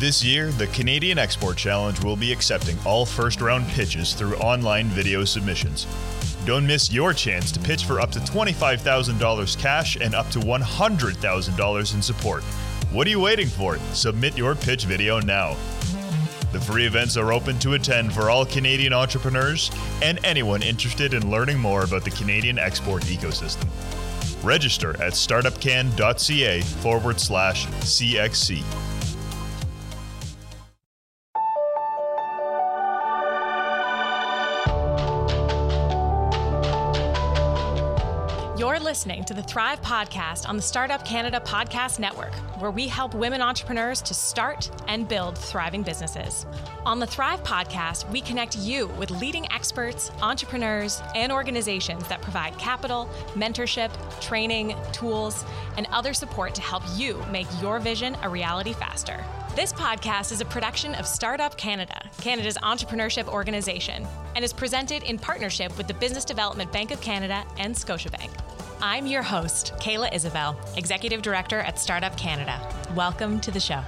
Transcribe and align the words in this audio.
This 0.00 0.24
year, 0.24 0.50
the 0.50 0.66
Canadian 0.68 1.18
Export 1.18 1.56
Challenge 1.56 2.02
will 2.02 2.16
be 2.16 2.32
accepting 2.32 2.76
all 2.84 3.06
first 3.06 3.40
round 3.40 3.64
pitches 3.68 4.14
through 4.14 4.34
online 4.38 4.88
video 4.88 5.24
submissions. 5.24 5.86
Don't 6.44 6.66
miss 6.66 6.92
your 6.92 7.14
chance 7.14 7.50
to 7.52 7.60
pitch 7.60 7.86
for 7.86 8.00
up 8.00 8.10
to 8.12 8.18
$25,000 8.18 9.58
cash 9.58 9.96
and 9.96 10.14
up 10.14 10.28
to 10.30 10.38
$100,000 10.40 11.94
in 11.94 12.02
support. 12.02 12.42
What 12.92 13.06
are 13.06 13.10
you 13.10 13.20
waiting 13.20 13.46
for? 13.46 13.78
Submit 13.94 14.36
your 14.36 14.54
pitch 14.54 14.84
video 14.84 15.20
now. 15.20 15.56
The 16.52 16.60
free 16.60 16.86
events 16.86 17.16
are 17.16 17.32
open 17.32 17.58
to 17.60 17.72
attend 17.72 18.12
for 18.12 18.28
all 18.28 18.44
Canadian 18.44 18.92
entrepreneurs 18.92 19.70
and 20.02 20.22
anyone 20.22 20.62
interested 20.62 21.14
in 21.14 21.30
learning 21.30 21.58
more 21.58 21.82
about 21.82 22.04
the 22.04 22.10
Canadian 22.10 22.58
export 22.58 23.04
ecosystem. 23.04 23.68
Register 24.44 24.90
at 25.02 25.14
startupcan.ca 25.14 26.60
forward 26.60 27.18
slash 27.18 27.66
CXC. 27.66 28.93
Listening 38.94 39.24
to 39.24 39.34
the 39.34 39.42
Thrive 39.42 39.82
Podcast 39.82 40.48
on 40.48 40.54
the 40.54 40.62
Startup 40.62 41.04
Canada 41.04 41.42
Podcast 41.44 41.98
Network, 41.98 42.32
where 42.60 42.70
we 42.70 42.86
help 42.86 43.12
women 43.12 43.42
entrepreneurs 43.42 44.00
to 44.00 44.14
start 44.14 44.70
and 44.86 45.08
build 45.08 45.36
thriving 45.36 45.82
businesses. 45.82 46.46
On 46.86 47.00
the 47.00 47.06
Thrive 47.06 47.42
Podcast, 47.42 48.08
we 48.12 48.20
connect 48.20 48.56
you 48.56 48.86
with 48.86 49.10
leading 49.10 49.50
experts, 49.50 50.12
entrepreneurs, 50.22 51.02
and 51.16 51.32
organizations 51.32 52.06
that 52.06 52.22
provide 52.22 52.56
capital, 52.56 53.10
mentorship, 53.32 53.90
training, 54.20 54.76
tools, 54.92 55.44
and 55.76 55.88
other 55.90 56.14
support 56.14 56.54
to 56.54 56.62
help 56.62 56.84
you 56.94 57.20
make 57.32 57.48
your 57.60 57.80
vision 57.80 58.16
a 58.22 58.28
reality 58.28 58.74
faster. 58.74 59.24
This 59.56 59.72
podcast 59.72 60.30
is 60.30 60.40
a 60.40 60.44
production 60.44 60.94
of 60.94 61.04
Startup 61.04 61.56
Canada, 61.56 62.00
Canada's 62.20 62.58
entrepreneurship 62.58 63.26
organization, 63.26 64.06
and 64.36 64.44
is 64.44 64.52
presented 64.52 65.02
in 65.02 65.18
partnership 65.18 65.76
with 65.76 65.88
the 65.88 65.94
Business 65.94 66.24
Development 66.24 66.70
Bank 66.70 66.92
of 66.92 67.00
Canada 67.00 67.44
and 67.58 67.74
Scotiabank. 67.74 68.30
I'm 68.80 69.06
your 69.06 69.22
host, 69.22 69.72
Kayla 69.80 70.12
Isabelle, 70.14 70.58
Executive 70.76 71.22
Director 71.22 71.60
at 71.60 71.78
Startup 71.78 72.16
Canada. 72.16 72.60
Welcome 72.94 73.40
to 73.40 73.50
the 73.50 73.60
show. 73.60 73.82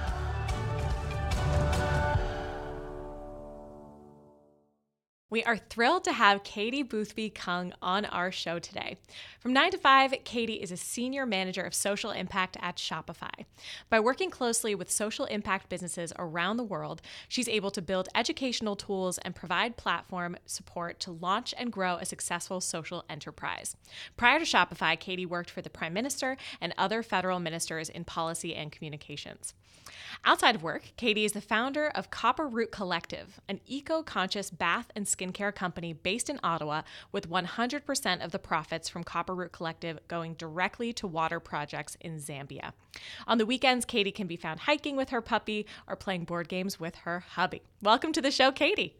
We 5.29 5.43
are 5.43 5.57
thrilled 5.57 6.05
to 6.05 6.13
have 6.13 6.45
Katie 6.45 6.83
Boothby 6.83 7.31
Kung 7.31 7.73
on 7.81 8.05
our 8.05 8.31
show 8.31 8.59
today. 8.59 8.95
From 9.41 9.51
9 9.51 9.71
to 9.71 9.77
5, 9.77 10.13
Katie 10.23 10.61
is 10.61 10.71
a 10.71 10.77
senior 10.77 11.25
manager 11.25 11.63
of 11.63 11.73
social 11.73 12.11
impact 12.11 12.55
at 12.61 12.77
Shopify. 12.77 13.43
By 13.89 13.99
working 13.99 14.29
closely 14.29 14.73
with 14.73 14.89
social 14.89 15.25
impact 15.25 15.67
businesses 15.67 16.13
around 16.17 16.55
the 16.55 16.63
world, 16.63 17.01
she's 17.27 17.49
able 17.49 17.71
to 17.71 17.81
build 17.81 18.07
educational 18.15 18.77
tools 18.77 19.17
and 19.17 19.35
provide 19.35 19.75
platform 19.75 20.37
support 20.45 20.97
to 21.01 21.11
launch 21.11 21.53
and 21.57 21.73
grow 21.73 21.97
a 21.97 22.05
successful 22.05 22.61
social 22.61 23.03
enterprise. 23.09 23.75
Prior 24.15 24.39
to 24.39 24.45
Shopify, 24.45 24.97
Katie 24.97 25.25
worked 25.25 25.49
for 25.49 25.61
the 25.61 25.69
Prime 25.69 25.93
Minister 25.93 26.37
and 26.61 26.73
other 26.77 27.03
federal 27.03 27.41
ministers 27.41 27.89
in 27.89 28.05
policy 28.05 28.55
and 28.55 28.71
communications. 28.71 29.53
Outside 30.25 30.55
of 30.55 30.63
work, 30.63 30.91
Katie 30.97 31.25
is 31.25 31.33
the 31.33 31.41
founder 31.41 31.87
of 31.87 32.09
Copper 32.09 32.47
Root 32.47 32.71
Collective, 32.71 33.39
an 33.47 33.61
eco 33.65 34.01
conscious 34.01 34.49
bath 34.49 34.91
and 34.95 35.05
skincare 35.05 35.53
company 35.53 35.93
based 35.93 36.29
in 36.29 36.39
Ottawa, 36.43 36.81
with 37.11 37.29
100% 37.29 38.25
of 38.25 38.31
the 38.31 38.39
profits 38.39 38.89
from 38.89 39.03
Copper 39.03 39.35
Root 39.35 39.51
Collective 39.51 39.99
going 40.07 40.33
directly 40.33 40.91
to 40.93 41.07
water 41.07 41.39
projects 41.39 41.95
in 42.01 42.19
Zambia. 42.19 42.73
On 43.27 43.37
the 43.37 43.45
weekends, 43.45 43.85
Katie 43.85 44.11
can 44.11 44.27
be 44.27 44.35
found 44.35 44.61
hiking 44.61 44.97
with 44.97 45.09
her 45.09 45.21
puppy 45.21 45.65
or 45.87 45.95
playing 45.95 46.25
board 46.25 46.49
games 46.49 46.79
with 46.79 46.95
her 46.97 47.21
hubby. 47.21 47.61
Welcome 47.81 48.11
to 48.13 48.21
the 48.21 48.31
show, 48.31 48.51
Katie. 48.51 48.95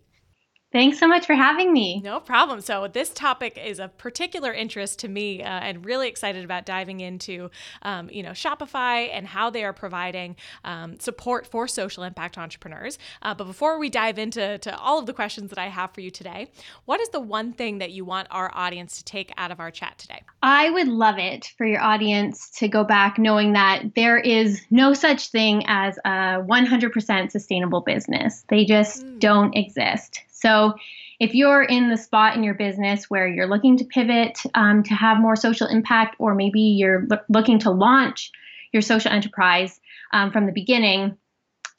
Thanks 0.74 1.00
so 1.00 1.08
much 1.08 1.26
for 1.26 1.34
having 1.34 1.72
me. 1.72 2.02
No 2.04 2.20
problem. 2.20 2.60
So, 2.60 2.90
this 2.90 3.10
topic 3.10 3.58
is 3.58 3.80
of 3.80 3.98
particular 3.98 4.54
interest 4.54 5.00
to 5.00 5.08
me 5.08 5.42
uh, 5.42 5.48
and 5.48 5.86
really 5.86 6.10
excited 6.10 6.44
about 6.44 6.66
diving 6.66 7.00
into, 7.00 7.50
um, 7.84 8.10
you 8.12 8.22
know, 8.22 8.32
Shopify 8.32 9.10
and 9.14 9.26
how 9.26 9.50
they 9.50 9.64
are 9.64 9.72
providing 9.72 10.36
um, 10.66 11.00
support 11.00 11.48
for 11.48 11.70
social 11.70 12.04
impact 12.04 12.38
entrepreneurs. 12.38 13.00
Uh, 13.22 13.34
but 13.34 13.46
before 13.46 13.80
we 13.80 13.90
dive 13.90 14.20
into 14.20 14.58
to 14.58 14.78
all 14.78 15.00
of 15.00 15.06
the 15.06 15.14
questions 15.14 15.52
that 15.52 15.58
I 15.58 15.68
have 15.68 15.94
for 15.94 16.02
you 16.02 16.12
today, 16.12 16.52
what 16.84 17.00
is 17.00 17.10
the 17.10 17.22
one 17.22 17.54
thing 17.54 17.78
that 17.78 17.92
you 17.92 18.04
want 18.04 18.28
our 18.30 18.52
audience 18.54 18.98
to 18.98 19.06
take 19.06 19.32
out 19.38 19.52
of 19.52 19.62
our 19.62 19.72
chat 19.72 19.98
today? 19.98 20.22
I 20.44 20.70
would 20.70 20.90
love 20.90 21.18
it 21.18 21.54
for 21.58 21.66
your 21.66 21.82
audience 21.82 22.50
to 22.58 22.68
go 22.68 22.84
back 22.84 23.18
knowing 23.18 23.54
that 23.54 23.96
there 23.96 24.18
is 24.18 24.62
no 24.70 24.94
such 24.94 25.30
thing 25.30 25.64
as 25.68 25.98
a 26.04 26.44
100% 26.44 27.32
sustainable 27.32 27.82
business, 27.82 28.44
they 28.50 28.66
just 28.66 29.06
mm. 29.06 29.20
don't 29.20 29.56
exist. 29.56 30.24
So 30.40 30.76
if 31.20 31.34
you're 31.34 31.64
in 31.64 31.90
the 31.90 31.98
spot 31.98 32.36
in 32.36 32.44
your 32.44 32.54
business 32.54 33.10
where 33.10 33.28
you're 33.28 33.48
looking 33.48 33.78
to 33.78 33.86
pivot 33.86 34.40
um, 34.54 34.84
to 34.84 34.94
have 34.94 35.20
more 35.20 35.36
social 35.36 35.68
impact, 35.68 36.16
or 36.20 36.36
maybe 36.36 36.62
you're 36.62 37.06
lo- 37.10 37.18
looking 37.30 37.60
to 37.60 37.72
launch 37.72 38.32
your 38.72 38.82
social 38.82 39.12
enterprise 39.12 39.80
um, 40.14 40.32
from 40.32 40.46
the 40.46 40.52
beginning, 40.52 41.18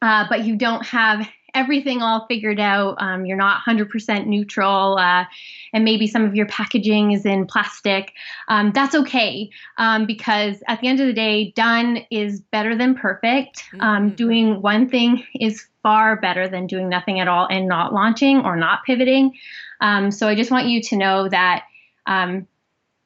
uh, 0.03 0.25
but 0.29 0.45
you 0.45 0.57
don't 0.57 0.85
have 0.87 1.29
everything 1.55 2.03
all 2.03 2.27
figured 2.27 2.61
out, 2.61 2.97
um, 3.01 3.25
you're 3.25 3.37
not 3.37 3.63
100% 3.67 4.27
neutral, 4.27 4.99
uh, 4.99 5.25
and 5.73 5.85
maybe 5.85 6.07
some 6.07 6.25
of 6.25 6.35
your 6.35 6.47
packaging 6.47 7.13
is 7.13 7.25
in 7.25 7.47
plastic, 7.47 8.13
um, 8.49 8.71
that's 8.73 8.95
okay 8.95 9.51
um, 9.79 10.07
because 10.07 10.63
at 10.69 10.81
the 10.81 10.89
end 10.89 11.01
of 11.01 11.07
the 11.07 11.13
day, 11.13 11.53
done 11.57 11.99
is 12.11 12.41
better 12.41 12.77
than 12.77 12.95
perfect. 12.95 13.65
Um, 13.81 14.09
mm-hmm. 14.09 14.15
Doing 14.17 14.63
one 14.63 14.89
thing 14.89 15.25
is 15.41 15.67
far 15.89 16.17
better 16.17 16.47
than 16.47 16.67
doing 16.67 16.87
nothing 16.87 17.19
at 17.19 17.29
all 17.29 17.47
and 17.51 17.67
not 17.67 17.95
launching 17.95 18.45
or 18.45 18.57
not 18.57 18.85
pivoting. 18.85 19.33
Um, 19.81 20.11
so 20.11 20.29
I 20.29 20.35
just 20.35 20.51
want 20.51 20.67
you 20.67 20.83
to 20.83 20.97
know 20.97 21.31
that 21.31 21.65
um, 22.05 22.47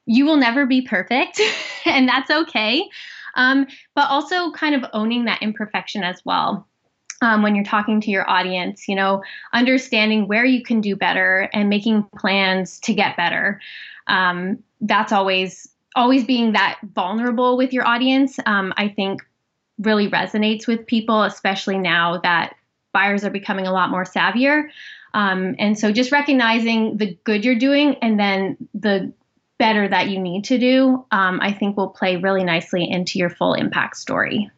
you 0.05 0.25
will 0.25 0.37
never 0.37 0.67
be 0.67 0.83
perfect, 0.83 1.41
and 1.87 2.09
that's 2.09 2.29
okay. 2.29 2.89
Um, 3.37 3.69
but 3.95 4.11
also 4.11 4.51
kind 4.51 4.75
of 4.75 4.85
owning 4.93 5.27
that 5.27 5.41
imperfection 5.43 6.03
as 6.03 6.21
well. 6.25 6.67
Um, 7.21 7.45
when 7.45 7.55
you're 7.55 7.65
talking 7.65 8.01
to 8.01 8.11
your 8.11 8.29
audience, 8.29 8.89
you 8.89 8.97
know, 8.97 9.23
understanding 9.53 10.27
where 10.27 10.45
you 10.45 10.65
can 10.65 10.81
do 10.81 10.97
better 10.97 11.49
and 11.53 11.69
making 11.69 12.03
plans 12.19 12.81
to 12.81 12.93
get 12.93 13.17
better. 13.17 13.61
Um, 14.09 14.59
that's 14.81 15.13
always 15.13 15.69
always 15.95 16.25
being 16.25 16.51
that 16.55 16.81
vulnerable 16.95 17.57
with 17.57 17.73
your 17.73 17.87
audience. 17.87 18.41
Um, 18.45 18.75
I 18.77 18.89
think 18.89 19.23
really 19.79 20.09
resonates 20.09 20.67
with 20.67 20.85
people, 20.85 21.23
especially 21.23 21.79
now 21.79 22.19
that 22.19 22.57
buyers 22.93 23.25
are 23.25 23.31
becoming 23.31 23.67
a 23.67 23.73
lot 23.73 23.91
more 23.91 24.05
savvier. 24.05 24.69
Um, 25.15 25.57
and 25.59 25.79
so 25.79 25.93
just 25.93 26.13
recognizing 26.13 26.97
the 26.97 27.19
good 27.25 27.45
you're 27.45 27.55
doing 27.55 27.97
and 28.03 28.19
then 28.19 28.57
the 28.75 29.13
better 29.59 29.87
that 29.87 30.09
you 30.09 30.19
need 30.19 30.45
to 30.45 30.59
do, 30.59 31.05
um, 31.11 31.39
I 31.41 31.53
think 31.53 31.77
will 31.77 31.91
play 31.91 32.17
really 32.17 32.45
nicely 32.45 32.89
into 32.91 33.19
your 33.19 33.31
full 33.31 33.55
impact 33.55 33.97
story. 33.97 34.51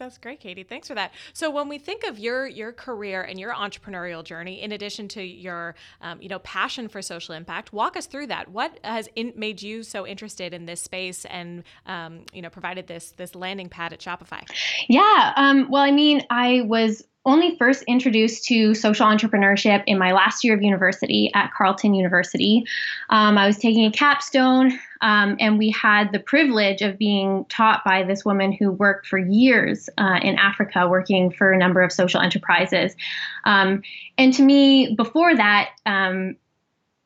That's 0.00 0.16
great, 0.16 0.40
Katie. 0.40 0.62
Thanks 0.62 0.88
for 0.88 0.94
that. 0.94 1.12
So 1.34 1.50
when 1.50 1.68
we 1.68 1.76
think 1.76 2.04
of 2.04 2.18
your 2.18 2.46
your 2.46 2.72
career 2.72 3.20
and 3.20 3.38
your 3.38 3.52
entrepreneurial 3.52 4.24
journey, 4.24 4.62
in 4.62 4.72
addition 4.72 5.08
to 5.08 5.22
your 5.22 5.74
um, 6.00 6.22
you 6.22 6.28
know 6.30 6.38
passion 6.38 6.88
for 6.88 7.02
social 7.02 7.34
impact, 7.34 7.74
walk 7.74 7.98
us 7.98 8.06
through 8.06 8.28
that. 8.28 8.48
What 8.48 8.78
has 8.82 9.10
in, 9.14 9.34
made 9.36 9.60
you 9.60 9.82
so 9.82 10.06
interested 10.06 10.54
in 10.54 10.64
this 10.64 10.80
space 10.80 11.26
and 11.26 11.64
um, 11.84 12.24
you 12.32 12.40
know 12.40 12.48
provided 12.48 12.86
this 12.86 13.10
this 13.12 13.34
landing 13.34 13.68
pad 13.68 13.92
at 13.92 14.00
Shopify? 14.00 14.42
Yeah. 14.88 15.34
Um, 15.36 15.68
well, 15.70 15.82
I 15.82 15.90
mean, 15.90 16.22
I 16.30 16.62
was 16.62 17.04
only 17.26 17.56
first 17.58 17.82
introduced 17.86 18.44
to 18.44 18.74
social 18.74 19.06
entrepreneurship 19.06 19.82
in 19.86 19.98
my 19.98 20.12
last 20.12 20.42
year 20.42 20.54
of 20.54 20.62
university 20.62 21.30
at 21.34 21.52
Carleton 21.52 21.92
University. 21.92 22.64
Um, 23.10 23.36
I 23.36 23.46
was 23.46 23.58
taking 23.58 23.84
a 23.84 23.92
capstone, 23.92 24.78
um, 25.02 25.36
and 25.38 25.58
we 25.58 25.70
had 25.70 26.12
the 26.12 26.18
privilege 26.18 26.80
of 26.80 26.96
being 26.96 27.44
taught 27.50 27.82
by 27.84 28.04
this 28.04 28.24
woman 28.24 28.52
who 28.52 28.72
worked 28.72 29.06
for 29.06 29.18
years 29.18 29.90
uh, 29.98 30.18
in 30.22 30.36
Africa, 30.36 30.88
working 30.88 31.30
for 31.30 31.52
a 31.52 31.58
number 31.58 31.82
of 31.82 31.92
social 31.92 32.20
enterprises. 32.20 32.96
Um, 33.44 33.82
and 34.16 34.32
to 34.34 34.42
me, 34.42 34.94
before 34.94 35.36
that, 35.36 35.70
um, 35.84 36.36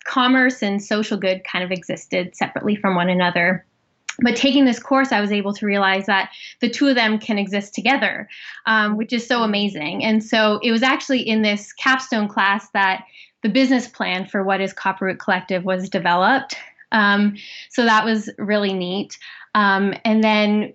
commerce 0.04 0.62
and 0.62 0.82
social 0.82 1.16
good 1.16 1.42
kind 1.44 1.64
of 1.64 1.72
existed 1.72 2.36
separately 2.36 2.76
from 2.76 2.94
one 2.94 3.08
another 3.08 3.64
but 4.20 4.36
taking 4.36 4.64
this 4.64 4.78
course, 4.78 5.12
I 5.12 5.20
was 5.20 5.32
able 5.32 5.52
to 5.54 5.66
realize 5.66 6.06
that 6.06 6.30
the 6.60 6.70
two 6.70 6.86
of 6.88 6.94
them 6.94 7.18
can 7.18 7.38
exist 7.38 7.74
together, 7.74 8.28
um, 8.66 8.96
which 8.96 9.12
is 9.12 9.26
so 9.26 9.42
amazing. 9.42 10.04
And 10.04 10.22
so 10.22 10.60
it 10.62 10.70
was 10.70 10.82
actually 10.82 11.20
in 11.20 11.42
this 11.42 11.72
capstone 11.72 12.28
class 12.28 12.68
that 12.70 13.04
the 13.42 13.48
business 13.48 13.88
plan 13.88 14.26
for 14.26 14.42
what 14.42 14.60
is 14.60 14.72
Copperroot 14.72 15.18
Collective 15.18 15.64
was 15.64 15.88
developed. 15.88 16.56
Um, 16.92 17.36
so 17.70 17.84
that 17.84 18.04
was 18.04 18.30
really 18.38 18.72
neat. 18.72 19.18
Um, 19.54 19.94
and 20.04 20.22
then 20.22 20.74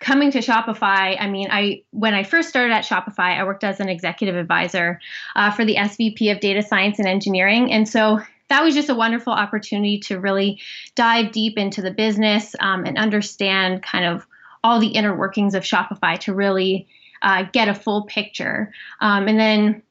coming 0.00 0.30
to 0.30 0.38
Shopify, 0.38 1.16
I 1.18 1.28
mean, 1.28 1.48
I 1.50 1.82
when 1.90 2.14
I 2.14 2.24
first 2.24 2.48
started 2.48 2.72
at 2.72 2.84
Shopify, 2.84 3.38
I 3.38 3.44
worked 3.44 3.64
as 3.64 3.80
an 3.80 3.88
executive 3.88 4.36
advisor 4.36 5.00
uh, 5.36 5.50
for 5.50 5.64
the 5.64 5.76
SVP 5.76 6.32
of 6.32 6.40
data 6.40 6.62
science 6.62 6.98
and 6.98 7.08
engineering, 7.08 7.72
and 7.72 7.88
so 7.88 8.20
that 8.50 8.62
was 8.62 8.74
just 8.74 8.90
a 8.90 8.94
wonderful 8.94 9.32
opportunity 9.32 9.98
to 10.00 10.20
really 10.20 10.60
dive 10.94 11.32
deep 11.32 11.56
into 11.56 11.80
the 11.80 11.90
business 11.90 12.54
um, 12.60 12.84
and 12.84 12.98
understand 12.98 13.82
kind 13.82 14.04
of 14.04 14.26
all 14.62 14.78
the 14.78 14.88
inner 14.88 15.16
workings 15.16 15.54
of 15.54 15.62
Shopify 15.62 16.18
to 16.20 16.34
really 16.34 16.86
uh, 17.22 17.44
get 17.52 17.68
a 17.68 17.74
full 17.74 18.02
picture. 18.04 18.72
Um, 19.00 19.28
and 19.28 19.38
then 19.38 19.82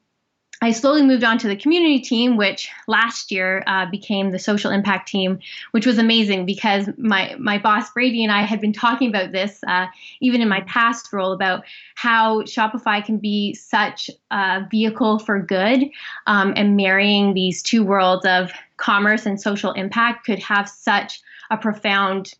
I 0.62 0.72
slowly 0.72 1.02
moved 1.02 1.24
on 1.24 1.38
to 1.38 1.48
the 1.48 1.56
community 1.56 2.00
team, 2.00 2.36
which 2.36 2.70
last 2.86 3.32
year 3.32 3.64
uh, 3.66 3.86
became 3.90 4.30
the 4.30 4.38
social 4.38 4.70
impact 4.70 5.08
team, 5.08 5.38
which 5.70 5.86
was 5.86 5.96
amazing 5.96 6.44
because 6.44 6.88
my 6.98 7.34
my 7.38 7.56
boss 7.56 7.90
Brady 7.92 8.22
and 8.22 8.32
I 8.32 8.42
had 8.42 8.60
been 8.60 8.72
talking 8.72 9.08
about 9.08 9.32
this 9.32 9.60
uh, 9.66 9.86
even 10.20 10.42
in 10.42 10.48
my 10.48 10.60
past 10.62 11.12
role 11.12 11.32
about 11.32 11.64
how 11.94 12.42
Shopify 12.42 13.02
can 13.02 13.16
be 13.16 13.54
such 13.54 14.10
a 14.30 14.66
vehicle 14.70 15.18
for 15.18 15.40
good, 15.40 15.88
um, 16.26 16.52
and 16.56 16.76
marrying 16.76 17.32
these 17.32 17.62
two 17.62 17.82
worlds 17.82 18.26
of 18.26 18.52
commerce 18.76 19.24
and 19.24 19.40
social 19.40 19.72
impact 19.72 20.26
could 20.26 20.38
have 20.40 20.68
such 20.68 21.20
a 21.50 21.56
profound 21.56 22.34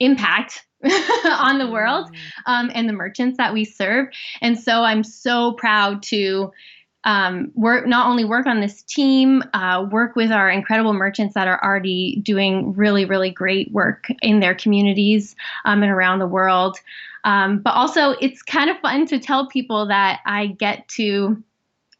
impact 0.00 0.64
on 1.24 1.58
the 1.58 1.68
world 1.68 2.08
mm. 2.08 2.16
um, 2.46 2.70
and 2.72 2.88
the 2.88 2.92
merchants 2.92 3.36
that 3.36 3.52
we 3.52 3.64
serve. 3.64 4.06
And 4.40 4.58
so 4.58 4.84
I'm 4.84 5.02
so 5.02 5.52
proud 5.54 6.02
to 6.04 6.52
um, 7.04 7.52
work 7.54 7.86
not 7.86 8.08
only 8.08 8.24
work 8.24 8.46
on 8.46 8.60
this 8.60 8.82
team, 8.82 9.42
uh, 9.54 9.86
work 9.90 10.16
with 10.16 10.30
our 10.32 10.50
incredible 10.50 10.92
merchants 10.92 11.34
that 11.34 11.48
are 11.48 11.62
already 11.62 12.20
doing 12.22 12.72
really, 12.74 13.04
really 13.04 13.30
great 13.30 13.72
work 13.72 14.08
in 14.20 14.40
their 14.40 14.54
communities 14.54 15.36
um, 15.64 15.82
and 15.82 15.92
around 15.92 16.18
the 16.18 16.26
world. 16.26 16.78
Um, 17.24 17.58
but 17.58 17.74
also, 17.74 18.10
it's 18.20 18.42
kind 18.42 18.70
of 18.70 18.78
fun 18.78 19.06
to 19.06 19.18
tell 19.18 19.48
people 19.48 19.86
that 19.86 20.20
I 20.24 20.46
get 20.46 20.88
to 20.88 21.42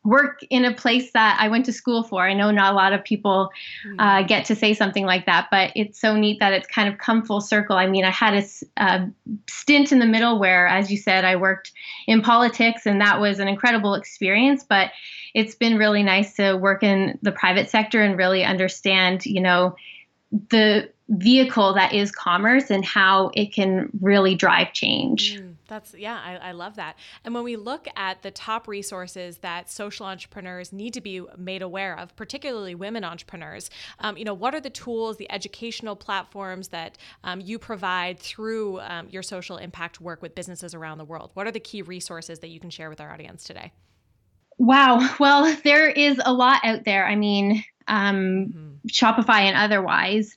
work 0.05 0.41
in 0.49 0.65
a 0.65 0.73
place 0.73 1.13
that 1.13 1.37
I 1.41 1.49
went 1.49 1.67
to 1.67 1.73
school 1.73 2.03
for. 2.03 2.27
I 2.27 2.33
know 2.33 2.51
not 2.51 2.73
a 2.73 2.77
lot 2.77 2.93
of 2.93 3.05
people 3.05 3.51
uh, 3.99 4.21
hmm. 4.21 4.27
get 4.27 4.47
to 4.47 4.55
say 4.55 4.73
something 4.73 5.05
like 5.05 5.27
that, 5.27 5.49
but 5.51 5.73
it's 5.75 6.01
so 6.01 6.17
neat 6.17 6.41
that 6.41 6.53
it's 6.53 6.67
kind 6.67 6.89
of 6.89 6.99
come 6.99 7.25
full 7.25 7.41
circle. 7.41 7.77
I 7.77 7.87
mean, 7.87 8.05
I 8.05 8.11
had 8.11 8.35
a, 8.35 8.83
a, 8.83 9.11
stint 9.49 9.93
in 9.93 9.99
the 9.99 10.07
middle 10.07 10.39
where, 10.39 10.67
as 10.67 10.91
you 10.91 10.97
said, 10.97 11.25
I 11.25 11.37
worked 11.37 11.73
in 12.07 12.23
politics, 12.23 12.87
and 12.87 13.01
that 13.01 13.21
was 13.21 13.39
an 13.39 13.49
incredible 13.49 13.95
experience. 13.95 14.65
But 14.67 14.93
it's 15.35 15.55
been 15.55 15.77
really 15.77 16.03
nice 16.03 16.35
to 16.37 16.55
work 16.57 16.83
in 16.83 17.19
the 17.23 17.33
private 17.33 17.69
sector 17.69 18.03
and 18.03 18.17
really 18.17 18.45
understand, 18.45 19.27
you 19.27 19.41
know, 19.41 19.77
the 20.31 20.91
vehicle 21.09 21.75
that 21.75 21.93
is 21.93 22.13
commerce 22.13 22.71
and 22.71 22.85
how 22.85 23.31
it 23.35 23.53
can 23.53 23.89
really 24.01 24.35
drive 24.35 24.73
change. 24.73 25.39
Mm. 25.39 25.48
That's 25.69 25.95
yeah, 25.95 26.19
I, 26.25 26.49
I, 26.49 26.53
love 26.53 26.77
that. 26.77 26.97
And 27.25 27.35
when 27.35 27.45
we 27.45 27.57
look 27.57 27.87
at 27.95 28.23
the 28.23 28.31
top 28.31 28.67
resources 28.67 29.39
that 29.39 29.71
social 29.71 30.07
entrepreneurs 30.07 30.73
need 30.73 30.95
to 30.95 31.01
be 31.01 31.23
made 31.37 31.63
aware 31.63 31.97
of, 31.99 32.17
particularly 32.17 32.75
women 32.75 33.05
entrepreneurs, 33.05 33.71
um, 34.01 34.17
you 34.17 34.25
know, 34.25 34.35
what 34.35 34.55
are 34.55 34.61
the 34.61 34.71
tools, 34.71 35.19
the 35.19 35.31
educational 35.31 35.95
platforms 35.95 36.69
that 36.69 36.97
um, 37.23 37.41
you 37.41 37.59
provide 37.59 38.19
through 38.19 38.81
um, 38.81 39.09
your 39.11 39.23
social 39.23 39.59
impact 39.59 40.01
work 40.01 40.23
with 40.23 40.35
businesses 40.35 40.75
around 40.75 40.99
the 40.99 41.05
world? 41.05 41.31
What 41.35 41.47
are 41.47 41.53
the 41.53 41.61
key 41.61 41.83
resources 41.83 42.39
that 42.41 42.49
you 42.49 42.61
can 42.61 42.71
share 42.71 42.89
with 42.89 43.01
our 43.01 43.13
audience 43.13 43.45
today? 43.45 43.73
Wow. 44.57 45.07
Well, 45.21 45.55
there 45.65 45.89
is 45.89 46.21
a 46.25 46.33
lot 46.33 46.61
out 46.65 46.85
there. 46.85 47.07
I 47.07 47.15
mean, 47.15 47.63
um, 47.87 48.17
mm-hmm. 48.17 48.69
Shopify 48.89 49.41
and 49.41 49.57
otherwise. 49.57 50.37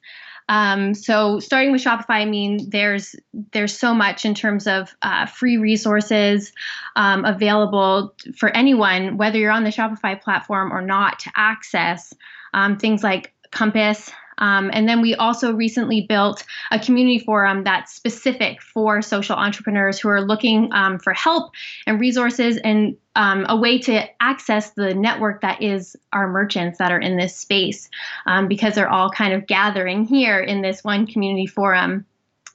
Um, 0.51 0.93
so 0.93 1.39
starting 1.39 1.71
with 1.71 1.81
Shopify, 1.81 2.09
I 2.09 2.25
mean, 2.25 2.69
there's 2.69 3.15
there's 3.53 3.77
so 3.77 3.93
much 3.93 4.25
in 4.25 4.35
terms 4.35 4.67
of 4.67 4.93
uh, 5.01 5.25
free 5.25 5.55
resources 5.55 6.51
um, 6.97 7.23
available 7.23 8.13
for 8.35 8.49
anyone, 8.49 9.15
whether 9.15 9.37
you're 9.37 9.49
on 9.49 9.63
the 9.63 9.69
Shopify 9.69 10.21
platform 10.21 10.73
or 10.73 10.81
not, 10.81 11.19
to 11.19 11.31
access 11.37 12.13
um, 12.53 12.77
things 12.77 13.01
like 13.01 13.31
Compass, 13.51 14.11
um, 14.41 14.71
and 14.73 14.89
then 14.89 15.01
we 15.01 15.13
also 15.15 15.53
recently 15.53 16.01
built 16.01 16.43
a 16.71 16.79
community 16.79 17.19
forum 17.19 17.63
that's 17.63 17.93
specific 17.93 18.61
for 18.61 19.01
social 19.01 19.35
entrepreneurs 19.35 19.99
who 19.99 20.09
are 20.09 20.21
looking 20.21 20.73
um, 20.73 20.97
for 20.97 21.13
help 21.13 21.53
and 21.85 22.01
resources 22.01 22.57
and 22.57 22.97
um, 23.15 23.45
a 23.47 23.55
way 23.55 23.77
to 23.77 24.03
access 24.21 24.71
the 24.71 24.95
network 24.95 25.41
that 25.41 25.61
is 25.61 25.95
our 26.11 26.27
merchants 26.27 26.79
that 26.79 26.91
are 26.91 26.99
in 26.99 27.17
this 27.17 27.37
space 27.37 27.87
um, 28.25 28.47
because 28.47 28.73
they're 28.73 28.89
all 28.89 29.11
kind 29.11 29.33
of 29.33 29.45
gathering 29.45 30.05
here 30.05 30.39
in 30.39 30.61
this 30.61 30.83
one 30.83 31.05
community 31.05 31.45
forum. 31.45 32.05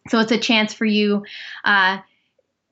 So 0.08 0.18
it's 0.18 0.32
a 0.32 0.38
chance 0.38 0.74
for 0.74 0.86
you. 0.86 1.24
Uh, 1.64 1.98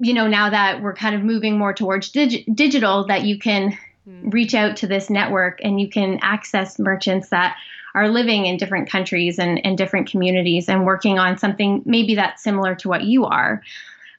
you 0.01 0.13
know, 0.13 0.27
now 0.27 0.51
that 0.51 0.83
we're 0.83 0.95
kind 0.95 1.15
of 1.15 1.23
moving 1.23 1.57
more 1.57 1.73
towards 1.73 2.11
dig- 2.11 2.45
digital, 2.53 3.07
that 3.07 3.23
you 3.23 3.39
can 3.39 3.79
hmm. 4.05 4.31
reach 4.31 4.55
out 4.55 4.77
to 4.79 4.89
this 4.89 5.09
network 5.09 5.61
and 5.63 5.81
you 5.81 5.89
can 5.89 6.19
access 6.21 6.81
merchants 6.81 7.29
that 7.29 7.57
are 7.95 8.09
living 8.09 8.47
in 8.47 8.57
different 8.57 8.91
countries 8.91 9.39
and, 9.39 9.65
and 9.65 9.79
different 9.79 10.11
communities 10.11 10.69
and 10.69 10.85
working 10.85 11.19
on 11.19 11.39
something 11.39 11.83
maybe 11.85 12.15
that's 12.15 12.43
similar 12.43 12.75
to 12.75 12.89
what 12.89 13.05
you 13.05 13.25
are. 13.25 13.63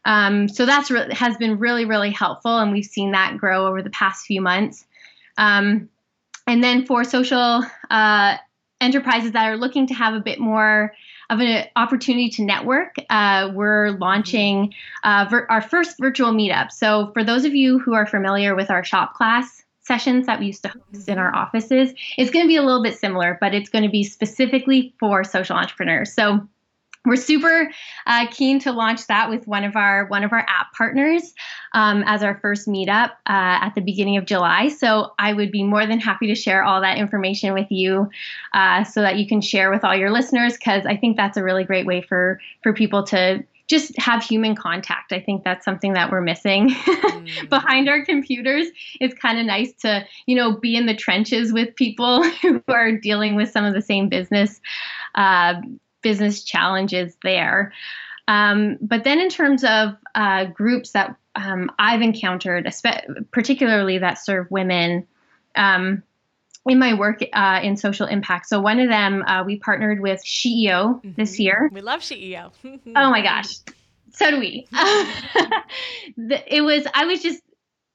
Um, 0.05 0.47
so 0.47 0.65
that's 0.65 0.91
re- 0.91 1.13
has 1.13 1.35
been 1.37 1.57
really, 1.59 1.85
really 1.85 2.11
helpful, 2.11 2.57
and 2.59 2.71
we've 2.71 2.85
seen 2.85 3.11
that 3.11 3.37
grow 3.37 3.67
over 3.67 3.81
the 3.81 3.89
past 3.89 4.25
few 4.25 4.39
months. 4.39 4.85
Um, 5.37 5.89
and 6.47 6.63
then 6.63 6.85
for 6.85 7.03
social 7.03 7.63
uh, 7.89 8.37
enterprises 8.79 9.31
that 9.31 9.47
are 9.47 9.57
looking 9.57 9.87
to 9.87 9.93
have 9.95 10.13
a 10.13 10.19
bit 10.19 10.39
more 10.39 10.93
of 11.31 11.39
an 11.39 11.65
opportunity 11.75 12.29
to 12.29 12.43
network, 12.43 12.95
uh, 13.09 13.49
we're 13.51 13.97
launching 13.97 14.73
uh, 15.03 15.25
vir- 15.27 15.47
our 15.49 15.61
first 15.61 15.97
virtual 15.99 16.31
meetup. 16.31 16.71
So 16.71 17.09
for 17.13 17.23
those 17.23 17.45
of 17.45 17.55
you 17.55 17.79
who 17.79 17.95
are 17.95 18.05
familiar 18.05 18.55
with 18.55 18.69
our 18.69 18.83
shop 18.83 19.15
class 19.15 19.64
sessions 19.85 20.25
that 20.25 20.39
we 20.39 20.47
used 20.47 20.63
to 20.63 20.69
host 20.69 21.07
in 21.07 21.17
our 21.17 21.31
mm-hmm. 21.31 21.37
offices. 21.37 21.93
It's 22.17 22.31
going 22.31 22.45
to 22.45 22.47
be 22.47 22.57
a 22.57 22.63
little 22.63 22.83
bit 22.83 22.97
similar, 22.97 23.37
but 23.39 23.53
it's 23.53 23.69
going 23.69 23.83
to 23.83 23.89
be 23.89 24.03
specifically 24.03 24.93
for 24.99 25.23
social 25.23 25.55
entrepreneurs. 25.55 26.13
So 26.13 26.47
we're 27.05 27.15
super 27.17 27.71
uh, 28.07 28.25
keen 28.31 28.59
to 28.61 28.71
launch 28.71 29.05
that 29.07 29.29
with 29.29 29.45
one 29.47 29.63
of 29.63 29.75
our 29.75 30.07
one 30.07 30.23
of 30.23 30.33
our 30.33 30.43
app 30.49 30.73
partners 30.73 31.35
um, 31.73 32.03
as 32.07 32.23
our 32.23 32.39
first 32.39 32.67
meetup 32.67 33.11
uh, 33.27 33.61
at 33.61 33.73
the 33.75 33.81
beginning 33.81 34.17
of 34.17 34.25
July. 34.25 34.69
So 34.69 35.13
I 35.19 35.33
would 35.33 35.51
be 35.51 35.63
more 35.63 35.85
than 35.85 35.99
happy 35.99 36.25
to 36.27 36.35
share 36.35 36.63
all 36.63 36.81
that 36.81 36.97
information 36.97 37.53
with 37.53 37.67
you, 37.69 38.09
uh, 38.53 38.83
so 38.83 39.01
that 39.01 39.17
you 39.17 39.27
can 39.27 39.39
share 39.39 39.69
with 39.69 39.83
all 39.83 39.95
your 39.95 40.11
listeners. 40.11 40.53
Because 40.53 40.87
I 40.87 40.97
think 40.97 41.15
that's 41.15 41.37
a 41.37 41.43
really 41.43 41.63
great 41.63 41.85
way 41.85 42.01
for 42.01 42.39
for 42.63 42.73
people 42.73 43.03
to 43.03 43.43
just 43.67 43.97
have 43.97 44.23
human 44.23 44.55
contact. 44.55 45.11
I 45.11 45.19
think 45.19 45.43
that's 45.43 45.65
something 45.65 45.93
that 45.93 46.11
we're 46.11 46.21
missing 46.21 46.69
mm. 46.73 47.49
behind 47.49 47.89
our 47.89 48.05
computers. 48.05 48.67
It's 48.99 49.15
kind 49.15 49.39
of 49.39 49.45
nice 49.45 49.73
to, 49.81 50.05
you 50.27 50.35
know, 50.35 50.57
be 50.57 50.75
in 50.75 50.85
the 50.85 50.95
trenches 50.95 51.51
with 51.51 51.75
people 51.75 52.23
who 52.41 52.61
are 52.67 52.91
dealing 52.91 53.35
with 53.35 53.49
some 53.49 53.65
of 53.65 53.73
the 53.73 53.81
same 53.81 54.09
business 54.09 54.61
uh, 55.15 55.55
business 56.01 56.43
challenges 56.43 57.17
there. 57.23 57.73
Um, 58.27 58.77
but 58.81 59.03
then, 59.03 59.19
in 59.19 59.29
terms 59.29 59.63
of 59.63 59.95
uh, 60.13 60.45
groups 60.45 60.91
that 60.91 61.15
um, 61.35 61.71
I've 61.77 62.01
encountered, 62.01 62.71
particularly 63.31 63.97
that 63.99 64.15
serve 64.15 64.49
women, 64.49 65.07
um, 65.55 66.03
in 66.67 66.79
my 66.79 66.93
work 66.93 67.21
uh, 67.33 67.59
in 67.63 67.77
social 67.77 68.07
impact. 68.07 68.47
So 68.47 68.59
one 68.59 68.79
of 68.79 68.89
them, 68.89 69.23
uh, 69.23 69.43
we 69.43 69.57
partnered 69.57 69.99
with 69.99 70.23
SheEO 70.23 71.01
mm-hmm. 71.01 71.11
this 71.15 71.39
year. 71.39 71.69
We 71.71 71.81
love 71.81 72.01
SheEO. 72.01 72.51
oh 72.95 73.09
my 73.09 73.21
gosh, 73.21 73.57
so 74.11 74.31
do 74.31 74.39
we. 74.39 74.67
it 76.17 76.63
was, 76.63 76.87
I 76.93 77.05
was 77.05 77.21
just 77.21 77.41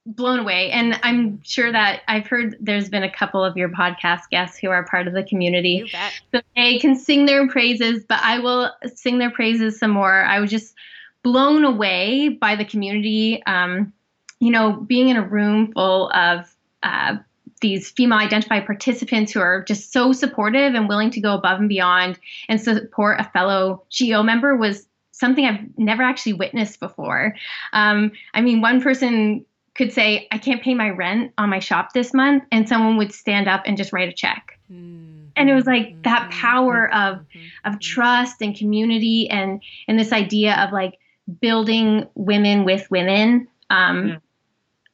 blown 0.07 0.39
away. 0.39 0.71
And 0.71 0.99
I'm 1.03 1.43
sure 1.43 1.71
that 1.71 2.03
I've 2.09 2.27
heard 2.27 2.57
there's 2.61 2.89
been 2.89 3.03
a 3.03 3.13
couple 3.13 3.45
of 3.45 3.57
your 3.57 3.69
podcast 3.69 4.23
guests 4.31 4.59
who 4.59 4.71
are 4.71 4.85
part 4.85 5.07
of 5.07 5.15
the 5.15 5.23
community. 5.23 5.91
So 6.33 6.41
they 6.57 6.79
can 6.79 6.97
sing 6.97 7.27
their 7.27 7.49
praises, 7.49 8.05
but 8.05 8.21
I 8.23 8.39
will 8.39 8.71
sing 8.95 9.19
their 9.19 9.31
praises 9.31 9.79
some 9.79 9.91
more. 9.91 10.25
I 10.25 10.41
was 10.41 10.51
just 10.51 10.75
blown 11.23 11.65
away 11.65 12.31
by 12.31 12.57
the 12.57 12.65
community. 12.65 13.43
Um, 13.47 13.93
you 14.39 14.51
know, 14.51 14.73
being 14.73 15.09
in 15.09 15.17
a 15.17 15.27
room 15.27 15.73
full 15.73 16.11
of 16.13 16.55
uh, 16.83 17.17
these 17.61 17.91
female 17.91 18.19
identified 18.19 18.67
participants 18.67 19.33
who 19.33 19.41
are 19.41 19.63
just 19.65 19.93
so 19.93 20.13
supportive 20.13 20.75
and 20.75 20.89
willing 20.89 21.11
to 21.11 21.21
go 21.21 21.35
above 21.35 21.61
and 21.61 21.69
beyond 21.69 22.19
and 22.49 22.61
support 22.61 23.21
a 23.21 23.25
fellow 23.25 23.85
SheEO 23.91 24.25
member 24.25 24.57
was 24.57 24.87
something 25.13 25.45
I've 25.45 25.61
never 25.79 26.03
actually 26.03 26.33
witnessed 26.33 26.81
before. 26.81 27.35
Um, 27.73 28.13
I 28.35 28.41
mean, 28.41 28.61
one 28.61 28.81
person 28.81 29.45
could 29.75 29.93
say, 29.93 30.27
I 30.33 30.39
can't 30.39 30.63
pay 30.63 30.75
my 30.75 30.91
rent 30.91 31.33
on 31.39 31.49
my 31.49 31.59
shop 31.59 31.93
this 31.93 32.13
month, 32.13 32.45
and 32.51 32.69
someone 32.69 32.97
would 32.97 33.13
stand 33.13 33.49
up 33.49 33.63
and 33.67 33.77
just 33.77 33.93
write 33.93 34.09
a 34.09 34.13
check. 34.13 34.59
Mm-hmm. 34.73 35.29
And 35.37 35.49
it 35.49 35.55
was 35.55 35.67
like 35.67 36.03
that 36.03 36.23
mm-hmm. 36.23 36.41
power 36.41 36.93
of 36.93 37.19
mm-hmm. 37.19 37.73
of 37.73 37.81
trust 37.81 38.43
and 38.43 38.57
community 38.57 39.29
and 39.31 39.63
and 39.87 39.99
this 39.99 40.13
idea 40.13 40.57
of 40.57 40.73
like 40.73 40.99
building 41.41 42.09
women 42.15 42.65
with 42.65 42.91
women. 42.91 43.47
Um, 43.69 44.09
yeah. 44.09 44.17